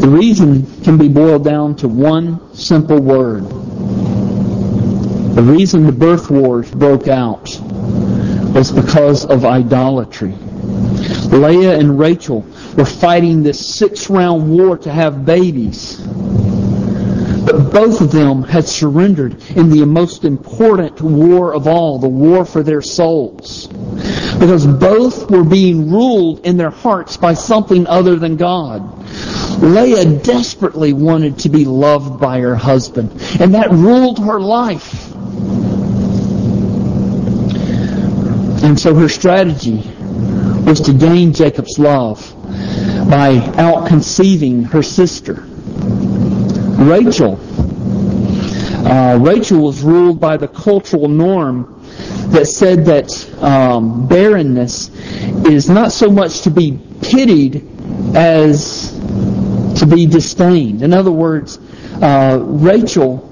The 0.00 0.08
reason 0.08 0.66
can 0.82 0.96
be 0.96 1.08
boiled 1.08 1.44
down 1.44 1.76
to 1.76 1.88
one 1.88 2.54
simple 2.54 3.00
word. 3.00 3.44
The 5.34 5.42
reason 5.42 5.84
the 5.84 5.92
birth 5.92 6.30
wars 6.30 6.70
broke 6.70 7.08
out 7.08 7.48
was 8.54 8.72
because 8.72 9.24
of 9.24 9.44
idolatry. 9.44 10.34
Leah 11.30 11.78
and 11.78 11.98
Rachel 11.98 12.44
were 12.76 12.84
fighting 12.84 13.42
this 13.42 13.64
six 13.64 14.10
round 14.10 14.50
war 14.50 14.76
to 14.78 14.90
have 14.90 15.24
babies. 15.24 16.00
But 17.50 17.72
both 17.72 18.00
of 18.00 18.12
them 18.12 18.44
had 18.44 18.68
surrendered 18.68 19.42
in 19.56 19.70
the 19.70 19.84
most 19.84 20.24
important 20.24 21.00
war 21.00 21.52
of 21.52 21.66
all, 21.66 21.98
the 21.98 22.08
war 22.08 22.44
for 22.44 22.62
their 22.62 22.80
souls. 22.80 23.66
Because 24.38 24.64
both 24.64 25.28
were 25.28 25.42
being 25.42 25.90
ruled 25.90 26.46
in 26.46 26.56
their 26.56 26.70
hearts 26.70 27.16
by 27.16 27.34
something 27.34 27.88
other 27.88 28.14
than 28.14 28.36
God. 28.36 29.04
Leah 29.60 30.20
desperately 30.20 30.92
wanted 30.92 31.40
to 31.40 31.48
be 31.48 31.64
loved 31.64 32.20
by 32.20 32.38
her 32.38 32.54
husband, 32.54 33.10
and 33.40 33.54
that 33.54 33.72
ruled 33.72 34.20
her 34.20 34.40
life. 34.40 35.12
And 38.62 38.78
so 38.78 38.94
her 38.94 39.08
strategy 39.08 39.82
was 40.64 40.80
to 40.82 40.92
gain 40.92 41.32
Jacob's 41.32 41.80
love 41.80 42.32
by 43.10 43.38
out 43.56 43.88
conceiving 43.88 44.62
her 44.62 44.84
sister. 44.84 45.49
Rachel. 46.80 47.38
Uh, 48.86 49.18
Rachel 49.20 49.60
was 49.60 49.82
ruled 49.82 50.18
by 50.18 50.38
the 50.38 50.48
cultural 50.48 51.08
norm 51.08 51.84
that 52.30 52.46
said 52.46 52.86
that 52.86 53.12
um, 53.42 54.08
barrenness 54.08 54.88
is 55.44 55.68
not 55.68 55.92
so 55.92 56.10
much 56.10 56.40
to 56.42 56.50
be 56.50 56.80
pitied 57.02 57.66
as 58.16 58.92
to 59.78 59.86
be 59.86 60.06
disdained. 60.06 60.82
In 60.82 60.94
other 60.94 61.12
words, 61.12 61.58
uh, 62.00 62.38
Rachel 62.42 63.28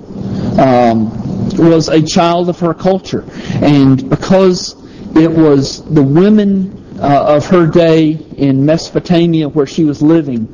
um, 0.60 1.56
was 1.56 1.88
a 1.88 2.02
child 2.02 2.50
of 2.50 2.60
her 2.60 2.74
culture, 2.74 3.24
and 3.62 4.10
because 4.10 4.74
it 5.16 5.30
was 5.30 5.82
the 5.86 6.02
women 6.02 6.77
uh, 7.00 7.36
of 7.36 7.46
her 7.46 7.66
day 7.66 8.10
in 8.36 8.64
Mesopotamia 8.64 9.48
where 9.48 9.66
she 9.66 9.84
was 9.84 10.02
living 10.02 10.52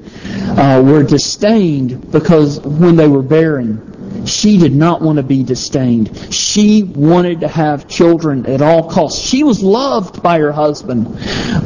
uh, 0.59 0.83
were 0.85 1.03
disdained 1.03 2.11
because 2.13 2.61
when 2.61 2.97
they 2.97 3.09
were 3.09 3.23
barren, 3.23 4.27
she 4.27 4.59
did 4.59 4.75
not 4.75 5.03
want 5.03 5.17
to 5.17 5.23
be 5.23 5.43
disdained. 5.43 6.33
She 6.33 6.83
wanted 6.83 7.41
to 7.41 7.49
have 7.49 7.89
children 7.89 8.47
at 8.47 8.63
all 8.63 8.89
costs. 8.91 9.21
She 9.21 9.43
was 9.43 9.63
loved 9.63 10.23
by 10.23 10.39
her 10.39 10.53
husband, 10.53 11.07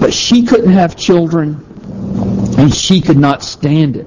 but 0.00 0.12
she 0.12 0.44
couldn't 0.44 0.72
have 0.72 0.96
children 0.96 1.64
and 2.58 2.74
she 2.74 3.00
could 3.00 3.18
not 3.18 3.42
stand 3.42 3.96
it. 3.96 4.06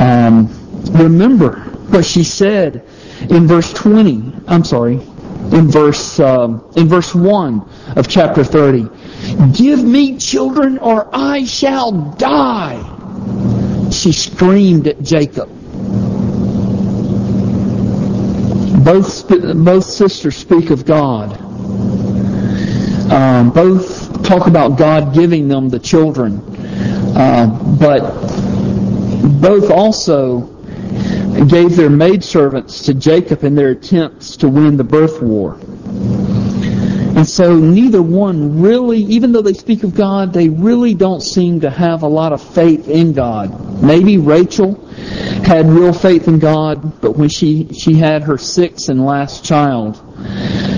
Um, 0.00 0.48
remember 0.92 1.60
what 1.90 2.04
she 2.04 2.24
said 2.24 2.84
in 3.30 3.46
verse 3.46 3.72
20. 3.72 4.32
I'm 4.46 4.64
sorry, 4.64 5.00
in 5.52 5.70
verse 5.70 6.20
um, 6.20 6.64
in 6.76 6.88
verse 6.88 7.14
1 7.14 7.68
of 7.96 8.08
chapter 8.08 8.44
30. 8.44 8.88
Give 9.52 9.82
me 9.82 10.18
children 10.18 10.78
or 10.78 11.08
I 11.12 11.44
shall 11.44 11.92
die. 11.92 12.94
She 13.90 14.12
screamed 14.12 14.86
at 14.86 15.02
Jacob. 15.02 15.48
Both, 18.84 19.28
both 19.28 19.84
sisters 19.84 20.36
speak 20.36 20.70
of 20.70 20.84
God. 20.84 21.38
Um, 23.10 23.50
both 23.50 24.22
talk 24.22 24.46
about 24.46 24.78
God 24.78 25.14
giving 25.14 25.48
them 25.48 25.68
the 25.68 25.78
children. 25.78 26.42
Uh, 27.16 27.46
but 27.80 28.02
both 29.40 29.70
also 29.70 30.57
gave 31.46 31.76
their 31.76 31.90
maidservants 31.90 32.82
to 32.82 32.94
Jacob 32.94 33.44
in 33.44 33.54
their 33.54 33.70
attempts 33.70 34.36
to 34.38 34.48
win 34.48 34.76
the 34.76 34.84
birth 34.84 35.22
war. 35.22 35.58
And 37.18 37.26
so 37.26 37.56
neither 37.56 38.00
one 38.00 38.60
really, 38.60 39.00
even 39.00 39.32
though 39.32 39.42
they 39.42 39.52
speak 39.52 39.82
of 39.82 39.94
God, 39.94 40.32
they 40.32 40.48
really 40.48 40.94
don't 40.94 41.20
seem 41.20 41.60
to 41.60 41.70
have 41.70 42.02
a 42.02 42.06
lot 42.06 42.32
of 42.32 42.40
faith 42.40 42.88
in 42.88 43.12
God. 43.12 43.82
Maybe 43.82 44.18
Rachel 44.18 44.74
had 45.44 45.66
real 45.66 45.92
faith 45.92 46.28
in 46.28 46.38
God, 46.38 47.00
but 47.00 47.16
when 47.16 47.28
she, 47.28 47.72
she 47.72 47.94
had 47.94 48.22
her 48.22 48.38
sixth 48.38 48.88
and 48.88 49.04
last 49.04 49.44
child, 49.44 50.00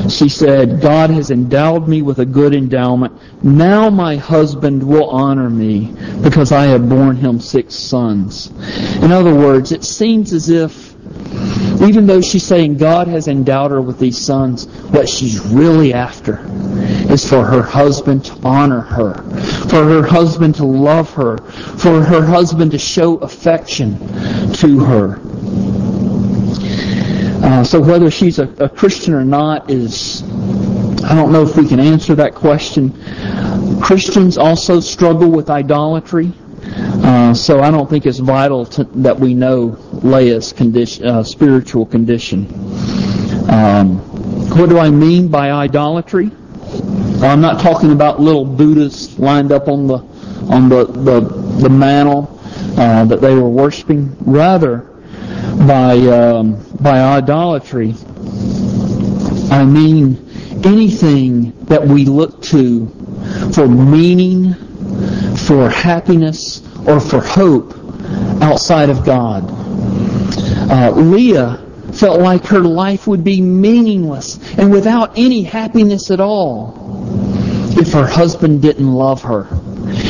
she 0.09 0.29
said, 0.29 0.81
God 0.81 1.11
has 1.11 1.31
endowed 1.31 1.88
me 1.88 2.03
with 2.03 2.18
a 2.18 2.26
good 2.26 2.55
endowment. 2.55 3.12
Now 3.42 3.90
my 3.90 4.16
husband 4.16 4.83
will 4.83 5.09
honor 5.11 5.50
me 5.50 5.94
because 6.22 6.53
I 6.53 6.64
have 6.66 6.88
borne 6.88 7.16
him 7.16 7.40
six 7.40 7.74
sons. 7.74 8.48
In 9.03 9.12
other 9.12 9.35
words, 9.35 9.72
it 9.72 9.85
seems 9.85 10.33
as 10.33 10.48
if 10.48 10.90
even 11.83 12.07
though 12.07 12.20
she's 12.20 12.44
saying 12.44 12.76
God 12.76 13.09
has 13.09 13.26
endowed 13.26 13.70
her 13.70 13.81
with 13.81 13.98
these 13.98 14.18
sons, 14.18 14.66
what 14.90 15.09
she's 15.09 15.40
really 15.40 15.94
after 15.94 16.44
is 17.11 17.26
for 17.26 17.44
her 17.44 17.62
husband 17.62 18.24
to 18.26 18.38
honor 18.44 18.81
her, 18.81 19.14
for 19.68 19.85
her 19.85 20.07
husband 20.07 20.57
to 20.57 20.64
love 20.64 21.12
her, 21.14 21.38
for 21.38 22.03
her 22.03 22.24
husband 22.24 22.72
to 22.72 22.79
show 22.79 23.16
affection 23.18 23.98
to 24.55 24.81
her. 24.81 25.18
Uh, 27.42 27.64
so 27.64 27.81
whether 27.81 28.11
she's 28.11 28.38
a, 28.38 28.48
a 28.59 28.68
Christian 28.68 29.14
or 29.14 29.24
not 29.24 29.70
is, 29.70 30.22
I 31.05 31.14
don't 31.14 31.33
know 31.33 31.42
if 31.42 31.57
we 31.57 31.66
can 31.66 31.81
answer 31.81 32.14
that 32.16 32.35
question. 32.35 32.92
Christians 33.81 34.37
also 34.37 34.81
struggle 34.81 35.31
with 35.31 35.50
idolatry. 35.50 36.33
Uh, 36.62 37.35
so 37.35 37.61
I 37.61 37.70
don't 37.70 37.88
think 37.88 38.07
it's 38.07 38.18
vital 38.18 38.66
to, 38.66 38.85
that 38.85 39.18
we 39.18 39.35
know 39.35 39.76
Leah's 40.03 40.53
condition, 40.53 41.07
uh, 41.07 41.22
spiritual 41.22 41.87
condition. 41.87 42.46
Um, 43.50 43.98
what 44.57 44.68
do 44.68 44.79
I 44.79 44.90
mean 44.90 45.29
by 45.29 45.50
idolatry? 45.50 46.31
I'm 47.22 47.40
not 47.40 47.61
talking 47.61 47.92
about 47.92 48.20
little 48.20 48.44
Buddhas 48.44 49.18
lined 49.18 49.53
up 49.53 49.68
on 49.68 49.87
the 49.87 49.98
on 50.48 50.68
the 50.68 50.85
the, 50.87 51.20
the 51.61 51.68
mantle 51.68 52.40
uh, 52.76 53.05
that 53.07 53.20
they 53.20 53.35
were 53.35 53.48
worshiping. 53.48 54.16
Rather, 54.20 54.79
by 55.66 55.96
um, 56.07 56.64
by 56.83 57.01
idolatry, 57.01 57.95
I 59.51 59.64
mean 59.64 60.31
anything 60.64 61.53
that 61.66 61.87
we 61.87 62.05
look 62.05 62.43
to 62.45 62.87
for 63.53 63.69
meaning, 63.69 64.55
for 65.37 65.69
happiness, 65.69 66.62
or 66.87 67.01
for 67.01 67.21
hope 67.21 67.75
outside 68.43 68.90
of 68.90 69.05
God. 69.05 69.45
Uh, 70.71 70.90
Leah 70.93 71.66
felt 71.93 72.21
like 72.21 72.45
her 72.47 72.61
life 72.61 73.07
would 73.07 73.25
be 73.25 73.40
meaningless 73.40 74.38
and 74.57 74.71
without 74.71 75.19
any 75.19 75.43
happiness 75.43 76.11
at 76.11 76.21
all 76.21 76.75
if 77.79 77.93
her 77.93 78.07
husband 78.07 78.62
didn't 78.62 78.93
love 78.93 79.23
her. 79.23 79.47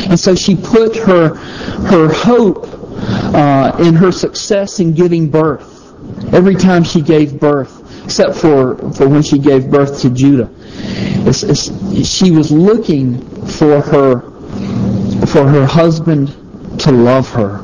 And 0.09 0.19
so 0.19 0.35
she 0.35 0.55
put 0.55 0.95
her, 0.97 1.35
her 1.35 2.11
hope 2.13 2.67
uh, 3.33 3.75
in 3.79 3.95
her 3.95 4.11
success 4.11 4.79
in 4.79 4.93
giving 4.93 5.29
birth. 5.29 5.70
Every 6.33 6.55
time 6.55 6.83
she 6.83 7.01
gave 7.01 7.39
birth, 7.39 8.03
except 8.05 8.35
for, 8.35 8.77
for 8.93 9.07
when 9.07 9.21
she 9.21 9.37
gave 9.37 9.69
birth 9.69 10.01
to 10.01 10.09
Judah. 10.09 10.49
It's, 11.27 11.43
it's, 11.43 12.07
she 12.07 12.31
was 12.31 12.51
looking 12.51 13.45
for 13.45 13.81
her 13.81 14.31
for 15.27 15.47
her 15.47 15.65
husband 15.65 16.29
to 16.79 16.91
love 16.91 17.29
her. 17.31 17.59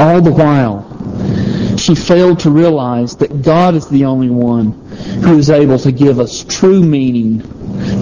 All 0.00 0.20
the 0.20 0.32
while, 0.32 1.76
she 1.76 1.94
failed 1.94 2.40
to 2.40 2.50
realize 2.50 3.16
that 3.16 3.42
God 3.42 3.74
is 3.74 3.88
the 3.88 4.04
only 4.04 4.30
one 4.30 4.72
who 5.22 5.38
is 5.38 5.50
able 5.50 5.78
to 5.80 5.92
give 5.92 6.18
us 6.18 6.44
true 6.44 6.82
meaning, 6.82 7.42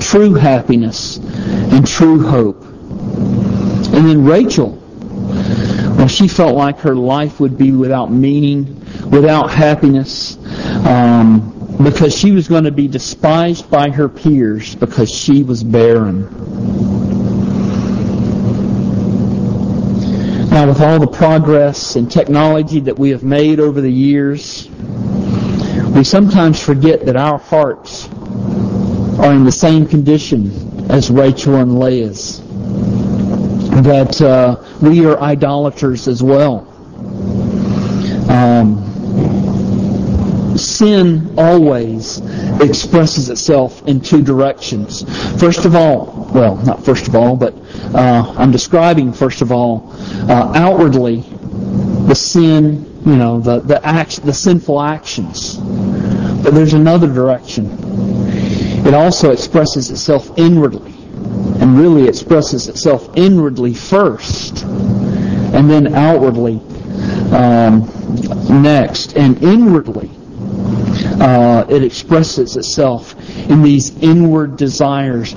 true 0.00 0.34
happiness, 0.34 1.18
and 1.18 1.86
true 1.86 2.22
hope. 2.22 2.62
And 2.62 4.08
then 4.08 4.24
Rachel, 4.24 4.78
well, 5.96 6.08
she 6.08 6.28
felt 6.28 6.56
like 6.56 6.78
her 6.80 6.94
life 6.94 7.40
would 7.40 7.58
be 7.58 7.72
without 7.72 8.10
meaning, 8.10 8.81
without 9.12 9.50
happiness, 9.50 10.36
um, 10.86 11.78
because 11.84 12.16
she 12.16 12.32
was 12.32 12.48
going 12.48 12.64
to 12.64 12.72
be 12.72 12.88
despised 12.88 13.70
by 13.70 13.90
her 13.90 14.08
peers 14.08 14.74
because 14.74 15.10
she 15.10 15.42
was 15.42 15.62
barren. 15.62 16.22
Now, 20.48 20.66
with 20.66 20.80
all 20.80 20.98
the 20.98 21.06
progress 21.06 21.96
and 21.96 22.10
technology 22.10 22.80
that 22.80 22.98
we 22.98 23.10
have 23.10 23.22
made 23.22 23.60
over 23.60 23.80
the 23.80 23.90
years, 23.90 24.68
we 25.94 26.04
sometimes 26.04 26.60
forget 26.62 27.04
that 27.06 27.16
our 27.16 27.38
hearts 27.38 28.08
are 29.18 29.32
in 29.32 29.44
the 29.44 29.52
same 29.52 29.86
condition 29.86 30.90
as 30.90 31.10
Rachel 31.10 31.56
and 31.56 31.78
Leah's. 31.78 32.40
That 33.82 34.20
uh, 34.20 34.62
we 34.80 35.04
are 35.04 35.18
idolaters 35.20 36.08
as 36.08 36.22
well. 36.22 36.68
Um, 38.30 38.91
sin 40.82 41.34
always 41.38 42.18
expresses 42.60 43.30
itself 43.30 43.86
in 43.86 44.00
two 44.00 44.20
directions. 44.22 45.02
First 45.40 45.64
of 45.64 45.76
all, 45.76 46.28
well, 46.34 46.56
not 46.56 46.84
first 46.84 47.06
of 47.06 47.14
all, 47.14 47.36
but 47.36 47.54
uh, 47.94 48.34
I'm 48.36 48.50
describing 48.50 49.12
first 49.12 49.42
of 49.42 49.52
all, 49.52 49.92
uh, 50.28 50.52
outwardly, 50.54 51.20
the 52.08 52.14
sin 52.14 52.92
you 53.04 53.16
know, 53.16 53.40
the, 53.40 53.58
the, 53.60 53.84
act, 53.84 54.24
the 54.24 54.32
sinful 54.32 54.80
actions. 54.80 55.56
But 55.56 56.54
there's 56.54 56.72
another 56.72 57.12
direction. 57.12 57.66
It 58.86 58.94
also 58.94 59.32
expresses 59.32 59.90
itself 59.90 60.30
inwardly. 60.38 60.92
And 61.60 61.78
really 61.78 62.08
expresses 62.08 62.68
itself 62.68 63.10
inwardly 63.16 63.74
first. 63.74 64.62
And 64.64 65.68
then 65.68 65.94
outwardly 65.94 66.60
um, 67.32 67.90
next. 68.62 69.16
And 69.16 69.42
inwardly, 69.42 70.10
uh, 71.22 71.64
it 71.68 71.82
expresses 71.82 72.56
itself 72.56 73.14
in 73.48 73.62
these 73.62 73.96
inward 74.02 74.56
desires. 74.56 75.34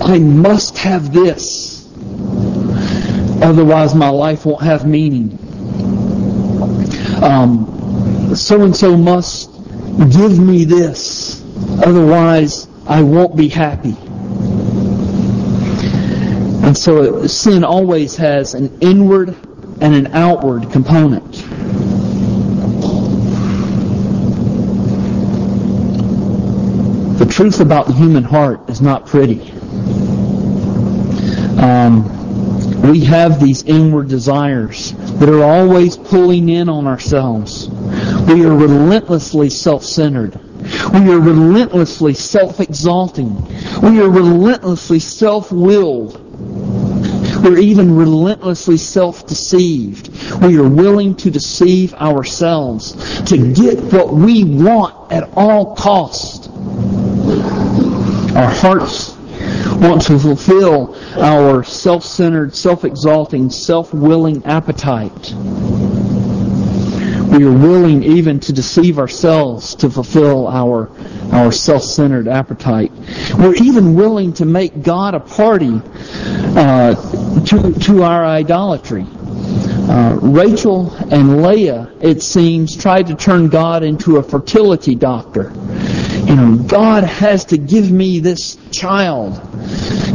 I 0.00 0.18
must 0.18 0.78
have 0.78 1.12
this. 1.12 1.86
Otherwise, 3.42 3.94
my 3.94 4.08
life 4.08 4.46
won't 4.46 4.62
have 4.62 4.86
meaning. 4.86 5.38
So 8.34 8.62
and 8.62 8.76
so 8.76 8.96
must 8.96 9.50
give 10.12 10.38
me 10.38 10.64
this. 10.64 11.42
Otherwise, 11.84 12.68
I 12.86 13.02
won't 13.02 13.36
be 13.36 13.48
happy. 13.48 13.96
And 16.64 16.76
so 16.76 17.26
sin 17.26 17.64
always 17.64 18.14
has 18.16 18.54
an 18.54 18.78
inward 18.80 19.30
and 19.80 19.94
an 19.94 20.08
outward 20.08 20.70
component. 20.70 21.42
Truth 27.38 27.60
about 27.60 27.86
the 27.86 27.92
human 27.92 28.24
heart 28.24 28.68
is 28.68 28.80
not 28.80 29.06
pretty. 29.06 29.40
Um, 31.60 32.02
we 32.90 33.04
have 33.04 33.38
these 33.38 33.62
inward 33.62 34.08
desires 34.08 34.92
that 35.20 35.28
are 35.28 35.44
always 35.44 35.96
pulling 35.96 36.48
in 36.48 36.68
on 36.68 36.88
ourselves. 36.88 37.68
We 37.68 38.44
are 38.44 38.52
relentlessly 38.52 39.50
self-centered. 39.50 40.34
We 40.92 41.12
are 41.12 41.20
relentlessly 41.20 42.14
self-exalting. 42.14 43.46
We 43.82 44.00
are 44.00 44.10
relentlessly 44.10 44.98
self-willed. 44.98 46.20
We're 47.44 47.58
even 47.58 47.94
relentlessly 47.94 48.78
self-deceived. 48.78 50.42
We 50.42 50.58
are 50.58 50.68
willing 50.68 51.14
to 51.18 51.30
deceive 51.30 51.94
ourselves 51.94 53.22
to 53.26 53.52
get 53.54 53.78
what 53.92 54.12
we 54.12 54.42
want 54.42 55.12
at 55.12 55.30
all 55.36 55.76
cost. 55.76 56.47
Our 58.38 58.50
hearts 58.50 59.16
want 59.80 60.02
to 60.02 60.16
fulfill 60.16 60.94
our 61.20 61.64
self-centered, 61.64 62.54
self-exalting, 62.54 63.50
self-willing 63.50 64.44
appetite. 64.44 65.32
We 67.32 67.44
are 67.44 67.52
willing 67.52 68.04
even 68.04 68.38
to 68.38 68.52
deceive 68.52 69.00
ourselves 69.00 69.74
to 69.74 69.90
fulfill 69.90 70.46
our, 70.46 70.88
our 71.32 71.50
self-centered 71.50 72.28
appetite. 72.28 72.92
We're 73.36 73.56
even 73.56 73.96
willing 73.96 74.32
to 74.34 74.44
make 74.44 74.84
God 74.84 75.16
a 75.16 75.20
party 75.20 75.82
uh, 76.54 76.94
to, 77.42 77.72
to 77.72 78.02
our 78.04 78.24
idolatry. 78.24 79.04
Uh, 79.88 80.16
Rachel 80.22 80.94
and 81.10 81.42
Leah, 81.42 81.92
it 82.00 82.22
seems, 82.22 82.76
tried 82.76 83.08
to 83.08 83.16
turn 83.16 83.48
God 83.48 83.82
into 83.82 84.18
a 84.18 84.22
fertility 84.22 84.94
doctor. 84.94 85.52
You 86.28 86.36
know, 86.36 86.56
God 86.56 87.04
has 87.04 87.46
to 87.46 87.56
give 87.56 87.90
me 87.90 88.20
this 88.20 88.58
child. 88.70 89.40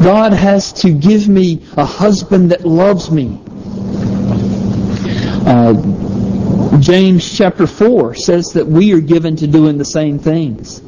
God 0.04 0.32
has 0.32 0.71
to 0.73 0.91
give 0.91 1.28
me 1.28 1.65
a 1.76 1.86
husband 1.86 2.52
that 2.52 2.65
loves 2.65 3.10
me. 3.10 3.41
Uh, 5.47 6.80
James 6.80 7.36
chapter 7.36 7.65
4 7.65 8.13
says 8.13 8.54
that 8.54 8.67
we 8.67 8.93
are 8.93 8.99
given 8.99 9.36
to 9.38 9.47
doing 9.47 9.80
the 9.80 9.86
same 9.86 10.19
things. 10.19 10.82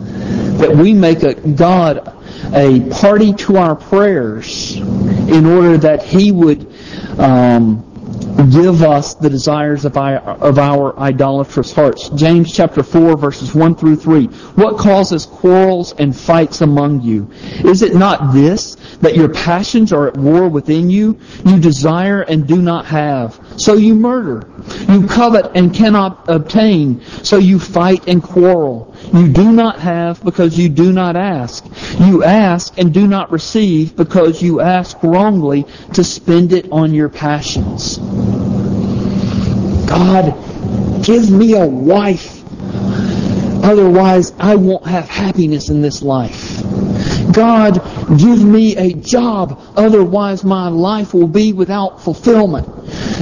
That 0.60 0.76
we 0.76 0.94
make 0.94 1.24
a 1.24 1.34
God 1.34 2.14
a 2.54 2.88
party 2.92 3.34
to 3.34 3.58
our 3.58 3.76
prayers 3.76 4.76
in 4.76 5.48
order 5.48 5.78
that 5.80 6.04
He 6.04 6.32
would 6.32 6.72
um, 7.18 7.95
give 8.44 8.82
us 8.82 9.14
the 9.16 9.30
desires 9.30 9.86
of 9.86 9.98
our, 9.98 10.18
of 10.18 10.60
our 10.60 10.98
idolatrous 11.00 11.72
hearts. 11.72 12.10
James 12.10 12.54
chapter 12.54 12.84
4 12.84 13.18
verses 13.18 13.56
1 13.56 13.76
through 13.76 13.96
3. 13.96 14.26
What 14.56 14.78
causes 14.78 15.26
quarrels 15.26 15.94
and 15.94 16.16
fights 16.16 16.62
among 16.62 17.02
you? 17.02 17.30
Is 17.64 17.82
it 17.82 17.96
not 17.96 18.34
this, 18.34 18.76
that 18.98 19.16
your 19.16 19.30
passions 19.30 19.94
are 19.94 20.08
at 20.08 20.18
war 20.18 20.50
within 20.50 20.90
you? 20.90 21.20
You 21.46 21.60
desire 21.60 22.22
and 22.24 22.48
do 22.48 22.62
not 22.62 22.86
have, 22.86 23.40
so 23.58 23.74
you 23.74 23.96
murder. 23.96 24.50
You 24.90 25.08
covet 25.08 25.52
and 25.56 25.74
cannot 25.74 26.26
obtain, 26.30 27.02
so 27.24 27.38
you 27.38 27.60
fight 27.60 28.08
and 28.08 28.22
quarrel. 28.22 28.95
You 29.14 29.32
do 29.32 29.52
not 29.52 29.80
have 29.80 30.24
because 30.24 30.58
you 30.58 30.70
do 30.70 30.92
not 30.92 31.16
ask. 31.16 31.66
You 32.00 32.24
ask 32.24 32.78
and 32.78 32.94
do 32.94 33.08
not 33.08 33.32
receive 33.32 33.96
because 33.96 34.42
you 34.42 34.62
ask 34.62 35.02
wrongly 35.04 35.66
to 35.94 36.04
spend 36.04 36.54
it 36.54 36.72
on 36.72 36.94
your 36.94 37.10
passions. 37.10 37.98
God, 39.88 40.34
give 41.04 41.30
me 41.30 41.54
a 41.54 41.66
wife. 41.66 42.44
Otherwise, 43.64 44.34
I 44.40 44.56
won't 44.56 44.86
have 44.86 45.08
happiness 45.08 45.70
in 45.70 45.82
this 45.82 46.02
life. 46.02 46.62
God, 47.32 47.82
give 48.18 48.44
me 48.44 48.76
a 48.76 48.94
job. 48.94 49.62
Otherwise, 49.76 50.44
my 50.44 50.68
life 50.68 51.14
will 51.14 51.28
be 51.28 51.54
without 51.54 52.02
fulfillment. 52.02 52.68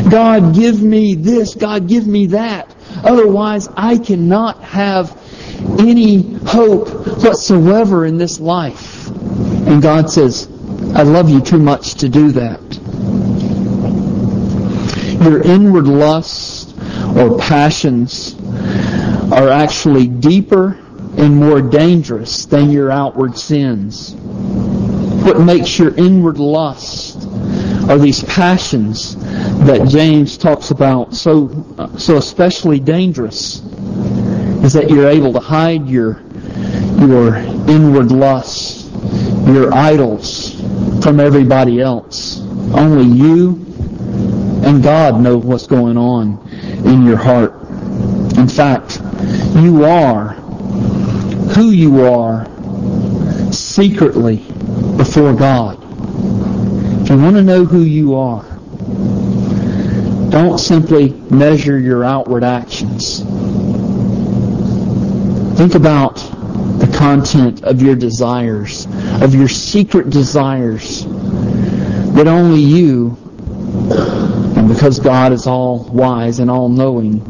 God, 0.10 0.54
give 0.54 0.82
me 0.82 1.16
this. 1.16 1.56
God, 1.56 1.88
give 1.88 2.06
me 2.06 2.28
that. 2.28 2.76
Otherwise, 3.04 3.70
I 3.76 3.98
cannot 3.98 4.62
have 4.62 5.20
any 5.80 6.34
hope 6.46 6.90
whatsoever 7.24 8.06
in 8.06 8.18
this 8.18 8.40
life. 8.40 9.08
And 9.10 9.82
God 9.82 10.10
says, 10.10 10.48
I 10.96 11.04
love 11.04 11.30
you 11.30 11.42
too 11.42 11.60
much 11.60 11.96
to 11.96 12.10
do 12.10 12.32
that. 12.34 12.62
Your 15.24 15.42
inward 15.42 15.88
lusts 15.88 16.74
or 17.16 17.38
passions 17.40 18.36
are 19.32 19.50
actually 19.50 20.08
deeper 20.08 20.80
and 21.18 21.36
more 21.36 21.62
dangerous 21.62 22.46
than 22.46 22.72
your 22.72 22.92
outward 22.92 23.38
sins. 23.38 24.14
What 25.24 25.40
makes 25.40 25.80
your 25.80 25.96
inward 25.96 26.38
lust 26.38 27.26
are 27.90 27.98
these 27.98 28.24
passions 28.24 29.16
that 29.66 29.88
James 29.90 30.38
talks 30.38 30.72
about 30.72 31.14
so 31.14 31.50
uh, 31.78 31.98
so 31.98 32.18
especially 32.18 32.80
dangerous 32.80 33.62
is 34.64 34.74
that 34.74 34.90
you're 34.90 35.10
able 35.10 35.34
to 35.34 35.40
hide 35.40 35.88
your 35.88 36.22
your 37.00 37.36
inward 37.36 38.12
lusts, 38.12 38.90
your 39.46 39.74
idols 39.74 40.56
from 41.04 41.20
everybody 41.20 41.82
else. 41.82 42.40
Only 42.74 43.04
you 43.04 43.64
and 44.66 44.82
God 44.82 45.20
know 45.20 45.38
what's 45.38 45.68
going 45.68 45.98
on 45.98 46.40
in 46.86 47.06
your 47.06 47.18
heart. 47.18 47.54
In 48.38 48.48
fact, 48.48 49.02
you 49.56 49.84
are 49.84 50.30
who 51.54 51.72
you 51.72 52.06
are 52.06 52.48
secretly 53.52 54.38
before 54.98 55.34
God. 55.34 55.78
If 57.02 57.10
you 57.10 57.18
want 57.18 57.36
to 57.36 57.44
know 57.44 57.66
who 57.66 57.82
you 57.82 58.16
are, 58.16 58.44
don't 60.30 60.58
simply 60.58 61.10
measure 61.30 61.78
your 61.78 62.06
outward 62.06 62.46
actions. 62.46 63.24
Think 65.56 65.76
about 65.76 66.16
the 66.80 66.92
content 66.98 67.64
of 67.64 67.80
your 67.82 67.96
desires, 67.96 68.88
of 69.22 69.36
your 69.36 69.48
secret 69.48 70.10
desires, 70.10 71.06
that 71.06 72.26
only 72.28 72.60
you, 72.60 73.16
and 74.58 74.68
because 74.68 75.00
God 75.00 75.32
is 75.32 75.46
all 75.46 75.84
wise 75.92 76.40
and 76.40 76.50
all 76.50 76.70
knowing, 76.70 77.22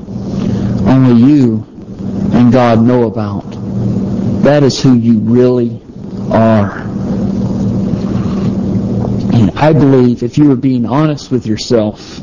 only 0.88 1.22
you 1.22 1.66
and 2.34 2.52
God 2.52 2.82
know 2.82 3.04
about. 3.04 3.44
That 4.44 4.64
is 4.64 4.82
who 4.82 4.96
you 4.96 5.20
really 5.20 5.82
are. 6.32 6.80
And 9.34 9.52
I 9.52 9.74
believe 9.74 10.24
if 10.24 10.38
you 10.38 10.50
are 10.52 10.56
being 10.56 10.86
honest 10.86 11.30
with 11.30 11.46
yourself, 11.46 12.22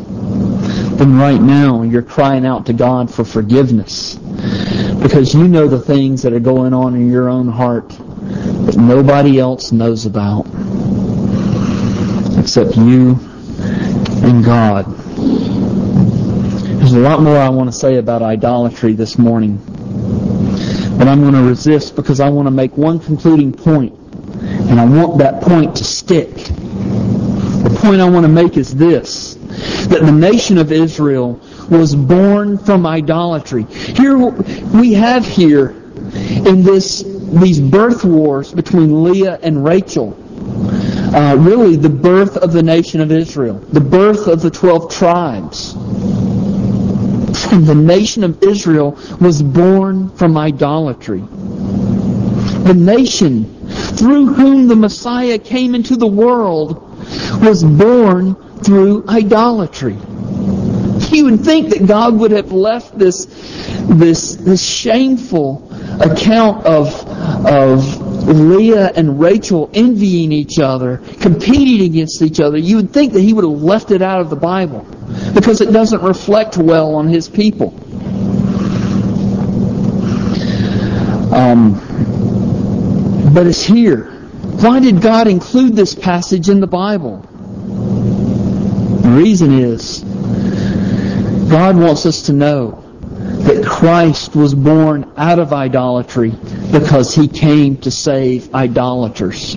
then 0.97 1.19
right 1.19 1.41
now 1.41 1.83
you're 1.83 2.03
crying 2.03 2.47
out 2.47 2.67
to 2.67 2.73
God 2.73 3.13
for 3.13 3.25
forgiveness 3.25 4.19
because 5.01 5.35
you 5.35 5.49
know 5.49 5.67
the 5.67 5.81
things 5.81 6.23
that 6.23 6.33
are 6.33 6.41
going 6.41 6.75
on 6.75 6.95
in 6.95 7.11
your 7.11 7.29
own 7.29 7.49
heart 7.49 7.89
that 7.89 8.77
nobody 8.77 9.39
else 9.39 9.73
knows 9.73 10.07
about 10.07 10.47
except 12.39 12.77
you 12.77 13.19
and 14.23 14.45
God. 14.45 14.87
There's 16.79 16.93
a 16.93 16.99
lot 16.99 17.23
more 17.23 17.37
I 17.37 17.49
want 17.49 17.71
to 17.71 17.79
say 17.79 17.97
about 17.97 18.23
idolatry 18.23 18.95
this 18.95 19.19
morning, 19.19 19.59
but 20.99 21.09
I'm 21.09 21.21
going 21.21 21.35
to 21.35 21.43
resist 21.43 21.97
because 21.97 22.21
I 22.21 22.29
want 22.29 22.47
to 22.47 22.51
make 22.51 22.77
one 22.77 22.99
concluding 22.99 23.53
point, 23.53 23.95
and 23.95 24.81
I 24.81 24.85
want 24.85 25.19
that 25.19 25.43
point 25.43 25.77
to 25.77 25.85
stick. 25.85 26.35
The 26.35 27.77
point 27.81 28.01
I 28.01 28.09
want 28.09 28.25
to 28.25 28.33
make 28.33 28.57
is 28.57 28.75
this, 28.75 29.35
that 29.87 30.03
the 30.05 30.13
nation 30.13 30.59
of 30.59 30.73
Israel 30.73 31.41
was 31.71 31.95
born 31.95 32.59
from 32.59 32.85
idolatry. 32.87 33.65
Here 33.65 34.17
we 34.17 34.93
have 34.95 35.25
here 35.25 35.71
in 35.71 36.63
this 36.63 37.03
these 37.03 37.61
birth 37.61 38.05
wars 38.05 38.53
between 38.53 39.05
Leah 39.05 39.39
and 39.43 39.65
Rachel. 39.65 40.17
Uh, 41.15 41.37
really, 41.39 41.77
the 41.77 41.89
birth 41.89 42.37
of 42.37 42.53
the 42.53 42.63
nation 42.63 43.01
of 43.01 43.13
Israel, 43.13 43.59
the 43.73 43.81
birth 43.81 44.27
of 44.27 44.43
the 44.43 44.51
twelve 44.51 44.93
tribes. 44.93 45.75
And 47.53 47.67
the 47.67 47.75
nation 47.75 48.23
of 48.23 48.43
Israel 48.43 48.99
was 49.21 49.43
born 49.43 50.11
from 50.11 50.37
idolatry. 50.37 51.21
The 51.21 52.75
nation 52.75 53.69
through 53.69 54.27
whom 54.35 54.69
the 54.69 54.77
Messiah 54.77 55.39
came 55.39 55.75
into 55.75 55.97
the 55.97 56.07
world 56.07 56.89
was 57.43 57.65
born 57.65 58.37
through 58.63 59.05
idolatry. 59.09 59.97
You 61.13 61.25
would 61.25 61.41
think 61.41 61.71
that 61.71 61.87
God 61.87 62.19
would 62.19 62.31
have 62.31 62.53
left 62.53 62.99
this, 62.99 63.27
this, 63.89 64.37
this 64.37 64.63
shameful 64.63 65.71
account 66.01 66.65
of, 66.65 67.07
of 67.47 68.27
Leah 68.27 68.93
and 68.95 69.21
Rachel 69.21 69.71
envying 69.75 70.33
each 70.33 70.59
other, 70.59 70.99
competing 71.21 71.87
against 71.87 72.23
each 72.23 72.41
other. 72.41 72.57
You 72.57 72.77
would 72.77 72.93
think 72.93 73.13
that 73.13 73.21
he 73.21 73.33
would 73.33 73.45
have 73.45 73.63
left 73.63 73.91
it 73.91 74.03
out 74.03 74.21
of 74.21 74.31
the 74.31 74.37
Bible 74.37 74.87
because 75.35 75.61
it 75.61 75.73
doesn't 75.73 76.03
reflect 76.03 76.57
well 76.57 76.95
on 76.95 77.09
his 77.09 77.29
people. 77.29 77.75
Um, 81.35 81.75
but 83.35 83.47
it's 83.47 83.63
here. 83.63 84.05
Why 84.61 84.81
did 84.81 85.01
God 85.01 85.27
include 85.27 85.75
this 85.75 85.95
passage 85.95 86.49
in 86.49 86.61
the 86.61 86.67
Bible? 86.67 87.19
The 89.03 89.11
reason 89.11 89.59
is 89.59 90.05
God 91.51 91.77
wants 91.77 92.07
us 92.07 92.23
to 92.23 92.33
know 92.33 92.81
that 93.01 93.67
Christ 93.67 94.37
was 94.37 94.55
born 94.55 95.11
out 95.17 95.41
of 95.41 95.53
idolatry 95.53 96.31
because 96.71 97.13
he 97.13 97.27
came 97.27 97.77
to 97.79 97.91
save 97.91 98.55
idolaters. 98.55 99.57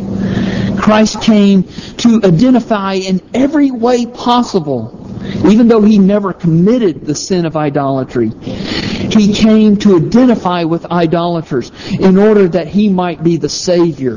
Christ 0.80 1.22
came 1.22 1.64
to 1.98 2.20
identify 2.24 2.96
in 2.96 3.22
every 3.36 3.70
way 3.70 4.08
possible, 4.08 5.08
even 5.48 5.68
though 5.68 5.84
he 5.84 6.00
never 6.00 6.34
committed 6.34 7.06
the 7.06 7.14
sin 7.14 7.46
of 7.46 7.56
idolatry. 7.56 8.30
He 8.30 9.32
came 9.32 9.78
to 9.78 9.98
identify 9.98 10.64
with 10.64 10.88
idolaters 10.88 11.72
in 11.92 12.18
order 12.18 12.48
that 12.48 12.68
he 12.68 12.90
might 12.90 13.24
be 13.24 13.38
the 13.38 13.50
Savior 13.50 14.16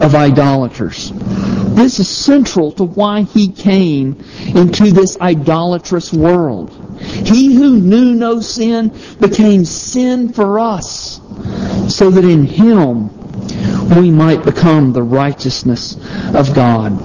of 0.00 0.14
idolaters. 0.14 1.10
This 1.74 1.98
is 1.98 2.08
central 2.08 2.70
to 2.72 2.84
why 2.84 3.22
he 3.22 3.48
came 3.48 4.24
into 4.54 4.92
this 4.92 5.20
idolatrous 5.20 6.12
world. 6.12 6.87
He 7.00 7.54
who 7.54 7.78
knew 7.78 8.14
no 8.14 8.40
sin 8.40 8.92
became 9.20 9.64
sin 9.64 10.32
for 10.32 10.58
us, 10.58 11.20
so 11.88 12.10
that 12.10 12.24
in 12.24 12.44
him 12.44 13.10
we 13.96 14.10
might 14.10 14.44
become 14.44 14.92
the 14.92 15.02
righteousness 15.02 15.96
of 16.34 16.54
God. 16.54 16.98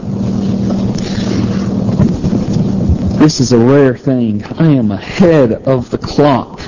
This 3.19 3.39
is 3.39 3.53
a 3.53 3.57
rare 3.57 3.95
thing. 3.95 4.43
I 4.59 4.67
am 4.67 4.91
ahead 4.91 5.53
of 5.65 5.89
the 5.89 5.97
clock. 5.97 6.59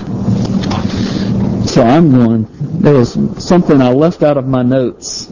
So 1.67 1.81
I'm 1.83 2.11
going, 2.11 2.47
there 2.79 2.93
was 2.93 3.17
something 3.43 3.81
I 3.81 3.91
left 3.91 4.23
out 4.23 4.37
of 4.37 4.47
my 4.47 4.63
notes. 4.63 5.29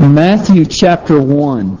Matthew 0.00 0.64
chapter 0.64 1.20
1. 1.20 1.78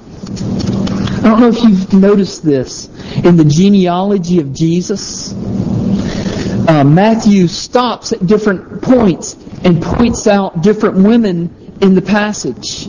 I 1.24 1.28
don't 1.28 1.40
know 1.40 1.48
if 1.48 1.62
you've 1.62 1.94
noticed 1.94 2.44
this 2.44 2.88
in 3.24 3.36
the 3.36 3.44
genealogy 3.44 4.38
of 4.38 4.52
Jesus. 4.52 5.32
Uh, 6.66 6.84
Matthew 6.84 7.48
stops 7.48 8.12
at 8.12 8.26
different 8.26 8.82
points 8.82 9.34
and 9.64 9.82
points 9.82 10.26
out 10.26 10.62
different 10.62 10.96
women 10.96 11.76
in 11.80 11.94
the 11.94 12.02
passage 12.02 12.88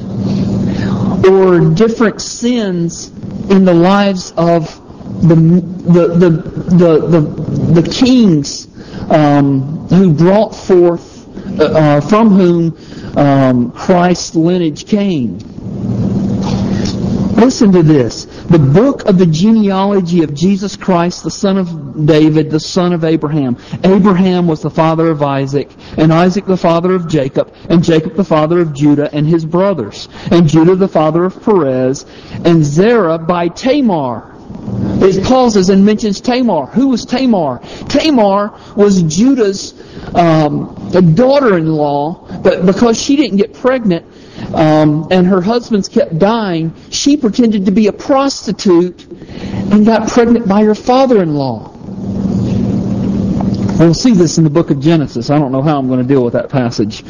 or 1.30 1.74
different 1.74 2.22
sins 2.22 3.08
in 3.50 3.66
the 3.66 3.74
lives 3.74 4.32
of 4.38 4.82
the 5.22 5.36
the 5.36 6.08
the 6.08 6.30
the, 6.30 7.08
the, 7.08 7.82
the 7.82 7.90
kings 7.90 8.68
um, 9.10 9.88
who 9.88 10.14
brought 10.14 10.56
forth 10.56 11.28
uh, 11.60 11.64
uh, 11.64 12.02
from 12.02 12.30
whom 12.30 12.78
um, 13.18 13.72
Christ's 13.72 14.36
lineage 14.36 14.86
came. 14.86 15.38
Listen 17.36 17.72
to 17.72 17.84
this. 17.84 18.25
The 18.50 18.60
book 18.60 19.06
of 19.06 19.18
the 19.18 19.26
genealogy 19.26 20.24
of 20.24 20.34
Jesus 20.36 20.76
Christ, 20.76 21.24
the 21.24 21.32
son 21.32 21.58
of 21.58 22.06
David, 22.06 22.52
the 22.52 22.60
son 22.60 22.94
of 22.94 23.04
Abraham. 23.04 23.58
Abraham 23.84 24.48
was 24.48 24.62
the 24.62 24.70
father 24.70 25.10
of 25.10 25.24
Isaac, 25.24 25.70
and 25.98 26.14
Isaac 26.14 26.46
the 26.46 26.56
father 26.56 26.94
of 26.94 27.08
Jacob, 27.08 27.52
and 27.70 27.84
Jacob 27.84 28.14
the 28.14 28.24
father 28.24 28.60
of 28.60 28.72
Judah 28.72 29.10
and 29.12 29.26
his 29.26 29.46
brothers, 29.46 30.08
and 30.30 30.48
Judah 30.48 30.76
the 30.76 30.88
father 30.88 31.26
of 31.26 31.44
Perez, 31.44 32.06
and 32.46 32.64
Zerah 32.64 33.18
by 33.18 33.48
Tamar. 33.48 34.36
It 35.02 35.24
pauses 35.24 35.70
and 35.70 35.84
mentions 35.84 36.22
Tamar. 36.22 36.68
Who 36.68 36.90
was 36.90 37.04
Tamar? 37.04 37.62
Tamar 37.90 38.54
was 38.76 39.02
Judah's 39.04 39.74
um, 40.16 40.92
daughter-in-law, 41.16 42.42
but 42.44 42.66
because 42.66 43.02
she 43.02 43.16
didn't 43.16 43.38
get 43.38 43.54
pregnant 43.54 44.06
um, 44.54 45.08
and 45.12 45.26
her 45.28 45.42
husbands 45.42 45.90
kept 45.90 46.20
dying, 46.20 46.74
she 46.90 47.18
pretended 47.18 47.66
to 47.66 47.72
be 47.72 47.88
a 47.88 47.94
prostitute 47.94 49.06
and 49.10 49.86
got 49.86 50.10
pregnant 50.10 50.48
by 50.48 50.64
her 50.64 50.76
father-in-law. 50.76 51.72
We'll 53.80 53.94
see 53.94 54.14
this 54.14 54.38
in 54.38 54.46
the 54.46 54.50
book 54.50 54.72
of 54.72 54.80
Genesis. 54.80 55.30
I 55.30 55.38
don't 55.38 55.52
know 55.52 55.62
how 55.62 55.78
I'm 55.78 55.88
going 55.88 56.02
to 56.02 56.08
deal 56.08 56.24
with 56.24 56.34
that 56.34 56.50
passage. 56.50 57.04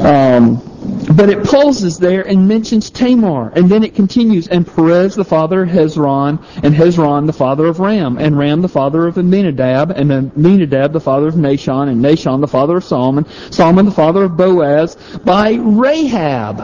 Um, 0.00 0.71
but 1.10 1.28
it 1.28 1.44
pauses 1.44 1.98
there 1.98 2.22
and 2.26 2.46
mentions 2.46 2.90
Tamar. 2.90 3.52
And 3.54 3.68
then 3.68 3.82
it 3.82 3.94
continues, 3.94 4.48
and 4.48 4.66
Perez 4.66 5.14
the 5.14 5.24
father 5.24 5.62
of 5.62 5.68
Hezron, 5.68 6.42
and 6.62 6.74
Hezron 6.74 7.26
the 7.26 7.32
father 7.32 7.66
of 7.66 7.80
Ram, 7.80 8.18
and 8.18 8.38
Ram 8.38 8.62
the 8.62 8.68
father 8.68 9.06
of 9.06 9.18
Amminadab, 9.18 9.90
and 9.90 10.10
Amminadab 10.10 10.92
the 10.92 11.00
father 11.00 11.28
of 11.28 11.34
Nahshon, 11.34 11.88
and 11.88 12.04
Nahshon 12.04 12.40
the 12.40 12.48
father 12.48 12.76
of 12.76 12.84
Solomon, 12.84 13.26
Solomon 13.50 13.86
the 13.86 13.92
father 13.92 14.24
of 14.24 14.36
Boaz, 14.36 14.96
by 15.24 15.52
Rahab. 15.52 16.60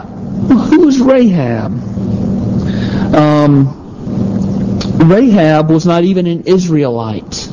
Who 0.49 0.85
was 0.85 0.99
Rahab? 0.99 1.73
Um, 3.13 3.75
Rahab 5.09 5.69
was 5.69 5.85
not 5.85 6.03
even 6.03 6.27
an 6.27 6.43
Israelite. 6.43 7.49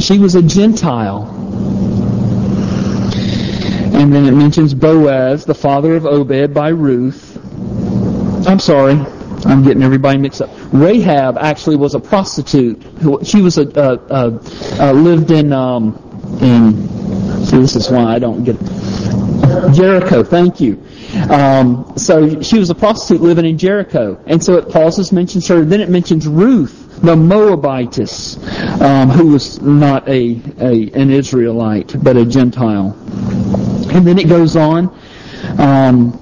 She 0.00 0.18
was 0.18 0.34
a 0.34 0.42
Gentile. 0.42 1.39
And 4.00 4.10
then 4.10 4.24
it 4.24 4.32
mentions 4.32 4.72
Boaz, 4.72 5.44
the 5.44 5.54
father 5.54 5.94
of 5.94 6.06
Obed, 6.06 6.54
by 6.54 6.70
Ruth. 6.70 7.36
I'm 8.46 8.58
sorry, 8.58 8.94
I'm 9.44 9.62
getting 9.62 9.82
everybody 9.82 10.16
mixed 10.16 10.40
up. 10.40 10.48
Rahab 10.72 11.36
actually 11.36 11.76
was 11.76 11.94
a 11.94 12.00
prostitute. 12.00 12.82
She 13.24 13.42
was 13.42 13.58
a, 13.58 14.92
lived 14.94 15.30
in 15.30 15.52
um, 15.52 15.98
in. 16.40 17.44
See, 17.44 17.58
this 17.58 17.76
is 17.76 17.90
why 17.90 18.04
I 18.04 18.18
don't 18.18 18.42
get 18.42 18.56
Jericho. 19.74 20.24
Thank 20.24 20.62
you. 20.62 20.82
Um, 21.28 21.92
so 21.98 22.40
she 22.40 22.58
was 22.58 22.70
a 22.70 22.74
prostitute 22.74 23.20
living 23.20 23.44
in 23.44 23.58
Jericho, 23.58 24.18
and 24.26 24.42
so 24.42 24.56
it 24.56 24.70
pauses, 24.70 25.12
mentions 25.12 25.46
her. 25.48 25.62
Then 25.62 25.82
it 25.82 25.90
mentions 25.90 26.26
Ruth, 26.26 27.02
the 27.02 27.16
Moabitess, 27.16 28.38
um, 28.80 29.10
who 29.10 29.32
was 29.32 29.60
not 29.60 30.08
a, 30.08 30.40
a 30.58 30.90
an 30.92 31.10
Israelite 31.10 32.02
but 32.02 32.16
a 32.16 32.24
Gentile. 32.24 32.96
And 34.00 34.08
then 34.08 34.18
it 34.18 34.30
goes 34.30 34.56
on. 34.56 34.98
Um, 35.58 36.18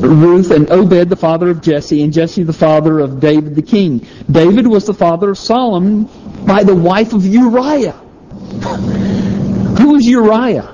Ruth 0.00 0.52
and 0.52 0.70
Obed, 0.70 1.08
the 1.08 1.16
father 1.16 1.50
of 1.50 1.60
Jesse, 1.60 2.04
and 2.04 2.12
Jesse, 2.12 2.44
the 2.44 2.52
father 2.52 3.00
of 3.00 3.18
David 3.18 3.56
the 3.56 3.62
king. 3.62 4.06
David 4.30 4.68
was 4.68 4.86
the 4.86 4.94
father 4.94 5.30
of 5.30 5.38
Solomon 5.38 6.04
by 6.46 6.62
the 6.62 6.72
wife 6.72 7.14
of 7.14 7.26
Uriah. 7.26 7.90
Who 9.80 9.94
was 9.94 10.06
Uriah? 10.06 10.72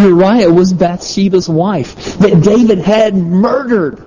Uriah 0.00 0.52
was 0.52 0.72
Bathsheba's 0.72 1.48
wife 1.48 1.94
that 2.18 2.42
David 2.42 2.80
had 2.80 3.14
murdered. 3.14 4.00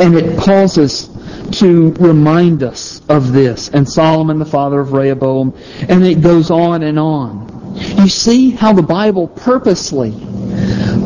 And 0.00 0.14
it 0.14 0.38
pauses 0.38 1.10
to 1.58 1.90
remind 1.94 2.62
us 2.62 3.02
of 3.08 3.32
this. 3.32 3.70
And 3.70 3.88
Solomon, 3.88 4.38
the 4.38 4.46
father 4.46 4.78
of 4.78 4.92
Rehoboam. 4.92 5.58
And 5.88 6.06
it 6.06 6.20
goes 6.20 6.52
on 6.52 6.84
and 6.84 6.96
on. 6.96 7.55
You 7.76 8.08
see 8.08 8.50
how 8.50 8.72
the 8.72 8.82
Bible 8.82 9.28
purposely 9.28 10.12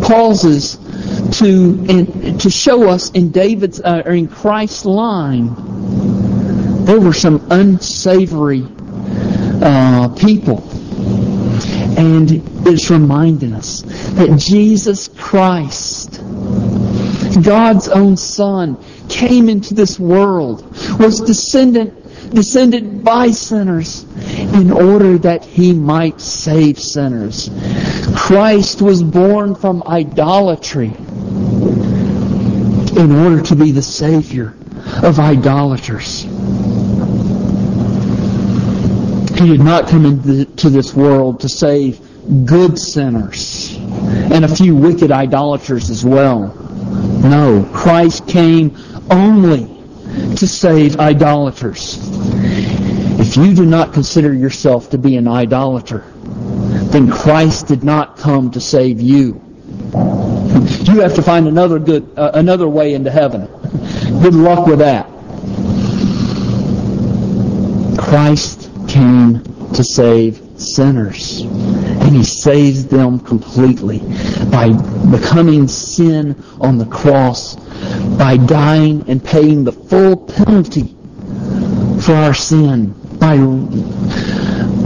pauses 0.03 0.77
to 1.39 1.85
in, 1.89 2.39
to 2.39 2.51
show 2.51 2.89
us 2.89 3.11
in 3.11 3.31
David's 3.31 3.81
uh, 3.81 4.03
or 4.05 4.13
in 4.13 4.29
Christ's 4.29 4.85
line 4.85 5.55
there 6.85 7.01
were 7.01 7.13
some 7.13 7.47
unsavory 7.51 8.67
uh, 9.63 10.09
people, 10.19 10.69
and 11.97 12.31
it's 12.67 12.91
reminding 12.91 13.53
us 13.53 13.83
that 13.83 14.37
Jesus 14.39 15.07
Christ 15.07 16.21
God's 17.43 17.89
own 17.89 18.17
Son 18.17 18.83
came 19.09 19.49
into 19.49 19.75
this 19.75 19.99
world, 19.99 20.63
was 20.99 21.21
descendant 21.21 21.95
descended 22.35 23.05
by 23.05 23.31
sinners 23.31 24.05
in 24.55 24.71
order 24.71 25.19
that 25.19 25.45
he 25.45 25.73
might 25.73 26.21
save 26.21 26.79
sinners. 26.79 27.51
Christ 28.17 28.83
was 28.83 29.03
born 29.03 29.55
from 29.55 29.83
idolatry 29.87 30.93
in 32.97 33.13
order 33.13 33.41
to 33.43 33.57
be 33.57 33.73
the 33.73 33.83
Savior 33.83 34.55
of 35.03 35.19
idolaters. 35.19 36.23
He 39.39 39.49
did 39.49 39.61
not 39.61 39.89
come 39.89 40.05
into 40.05 40.69
this 40.69 40.95
world 40.95 41.41
to 41.41 41.49
save 41.49 42.01
good 42.45 42.79
sinners 42.79 43.75
and 43.77 44.45
a 44.45 44.49
few 44.49 44.77
wicked 44.77 45.11
idolaters 45.11 45.89
as 45.89 46.05
well. 46.05 46.55
No, 47.23 47.69
Christ 47.73 48.27
came 48.29 48.77
only 49.11 49.65
to 50.37 50.47
save 50.47 50.99
idolaters. 50.99 51.99
If 53.31 53.37
you 53.37 53.55
do 53.55 53.65
not 53.65 53.93
consider 53.93 54.35
yourself 54.35 54.91
to 54.91 54.99
be 54.99 55.17
an 55.17 55.29
idolater, 55.29 56.03
then 56.91 57.09
Christ 57.09 57.69
did 57.69 57.85
not 57.85 58.17
come 58.17 58.51
to 58.51 58.61
save 58.61 59.01
you. 59.01 59.41
You 60.83 60.99
have 61.03 61.15
to 61.15 61.23
find 61.23 61.47
another 61.47 61.79
good, 61.79 62.13
uh, 62.19 62.33
another 62.35 62.69
way 62.69 62.93
into 62.93 63.09
heaven. 63.09 63.47
Good 64.21 64.35
luck 64.35 64.67
with 64.67 64.81
that. 64.81 65.07
Christ 68.01 68.69
came 68.89 69.45
to 69.75 69.85
save 69.85 70.43
sinners. 70.57 71.43
And 71.43 72.17
he 72.17 72.25
saves 72.25 72.87
them 72.87 73.21
completely 73.21 74.01
by 74.51 74.73
becoming 75.09 75.69
sin 75.69 76.35
on 76.61 76.79
the 76.79 76.87
cross, 76.87 77.55
by 78.19 78.39
dying 78.39 79.05
and 79.09 79.25
paying 79.25 79.63
the 79.63 79.71
full 79.71 80.17
penalty 80.17 80.97
for 82.01 82.15
our 82.15 82.35
sin, 82.35 83.00
by, 83.21 83.37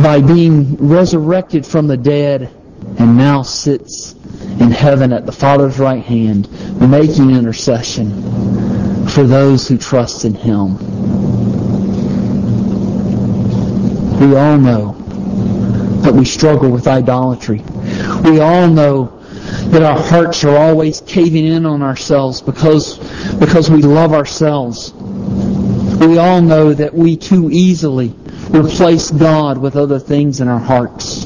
by 0.03 0.20
being 0.20 0.77
resurrected 0.77 1.64
from 1.64 1.87
the 1.87 1.97
dead 1.97 2.51
and 2.99 3.16
now 3.16 3.42
sits 3.42 4.12
in 4.12 4.70
heaven 4.70 5.12
at 5.12 5.25
the 5.25 5.33
Father's 5.33 5.79
right 5.79 6.03
hand, 6.03 6.51
making 6.81 7.31
intercession 7.31 9.07
for 9.09 9.23
those 9.23 9.68
who 9.68 9.79
trust 9.79 10.25
in 10.25 10.35
him. 10.35 10.79
We 14.20 14.37
all 14.37 14.59
know 14.59 14.92
that 16.03 16.12
we 16.12 16.25
struggle 16.25 16.70
with 16.70 16.87
idolatry. 16.87 17.62
We 18.25 18.40
all 18.40 18.68
know 18.68 19.07
that 19.70 19.83
our 19.83 19.99
hearts 19.99 20.44
are 20.44 20.57
always 20.57 21.01
caving 21.01 21.47
in 21.47 21.66
on 21.66 21.83
ourselves 21.83 22.42
because, 22.42 22.99
because 23.38 23.70
we 23.70 23.83
love 23.83 24.12
ourselves. 24.12 24.92
We 24.92 26.18
all 26.18 26.42
know 26.42 26.75
that 26.75 26.94
we 26.94 27.16
too 27.16 27.51
easily 27.51 28.14
replace 28.55 29.11
God 29.11 29.59
with 29.59 29.77
other 29.77 29.99
things 29.99 30.40
in 30.40 30.49
our 30.49 30.59
hearts. 30.59 31.25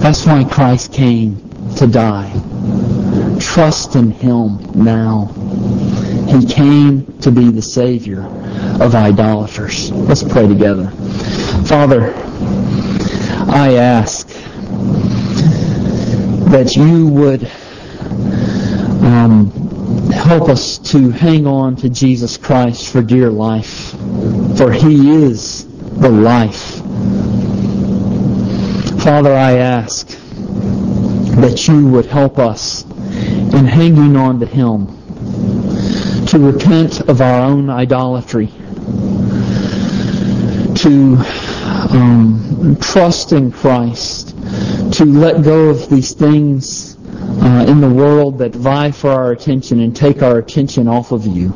That's 0.00 0.24
why 0.24 0.44
Christ 0.44 0.92
came 0.92 1.36
to 1.76 1.86
die. 1.86 2.30
Trust 3.40 3.96
in 3.96 4.12
Him 4.12 4.58
now. 4.74 5.26
He 6.28 6.46
came 6.46 7.18
to 7.20 7.30
be 7.30 7.50
the 7.50 7.62
Savior 7.62 8.22
of 8.80 8.94
idolaters. 8.94 9.90
Let's 9.90 10.22
pray 10.22 10.46
together. 10.46 10.90
Father, 11.66 12.12
I 13.48 13.74
ask 13.74 14.28
that 16.50 16.76
you 16.76 17.08
would 17.08 17.50
um, 19.02 19.50
help 20.12 20.48
us 20.48 20.78
to 20.78 21.10
hang 21.10 21.46
on 21.46 21.76
to 21.76 21.88
Jesus 21.88 22.36
Christ 22.36 22.92
for 22.92 23.02
dear 23.02 23.30
life, 23.30 23.95
for 24.56 24.72
He 24.72 25.10
is 25.10 25.66
the 25.98 26.10
life. 26.10 26.80
Father, 29.02 29.32
I 29.32 29.58
ask 29.58 30.08
that 31.40 31.68
you 31.68 31.86
would 31.88 32.06
help 32.06 32.38
us 32.38 32.84
in 32.84 33.66
hanging 33.66 34.16
on 34.16 34.40
to 34.40 34.46
Him 34.46 34.86
to 36.26 36.38
repent 36.38 37.00
of 37.08 37.20
our 37.20 37.40
own 37.40 37.70
idolatry, 37.70 38.48
to 40.76 41.16
um, 41.92 42.76
trust 42.80 43.32
in 43.32 43.52
Christ, 43.52 44.30
to 44.94 45.04
let 45.04 45.42
go 45.44 45.68
of 45.68 45.88
these 45.88 46.14
things 46.14 46.96
uh, 46.96 47.66
in 47.68 47.80
the 47.80 47.88
world 47.88 48.38
that 48.38 48.54
vie 48.54 48.90
for 48.90 49.10
our 49.10 49.30
attention 49.32 49.80
and 49.80 49.94
take 49.94 50.22
our 50.22 50.38
attention 50.38 50.88
off 50.88 51.12
of 51.12 51.26
you. 51.26 51.52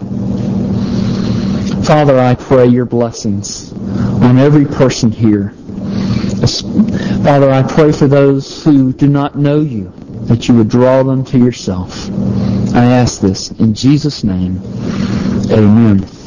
Father, 1.85 2.19
I 2.19 2.35
pray 2.35 2.67
your 2.67 2.85
blessings 2.85 3.73
on 3.73 4.39
every 4.39 4.65
person 4.67 5.11
here. 5.11 5.51
Father, 7.25 7.51
I 7.51 7.63
pray 7.63 7.93
for 7.93 8.07
those 8.07 8.65
who 8.65 8.93
do 8.93 9.09
not 9.09 9.37
know 9.37 9.61
you, 9.61 9.93
that 10.23 10.49
you 10.49 10.55
would 10.55 10.69
draw 10.69 11.03
them 11.03 11.25
to 11.27 11.39
yourself. 11.39 12.11
I 12.75 12.85
ask 12.85 13.21
this 13.21 13.51
in 13.53 13.75
Jesus' 13.75 14.23
name. 14.25 14.61
Amen. 15.51 16.20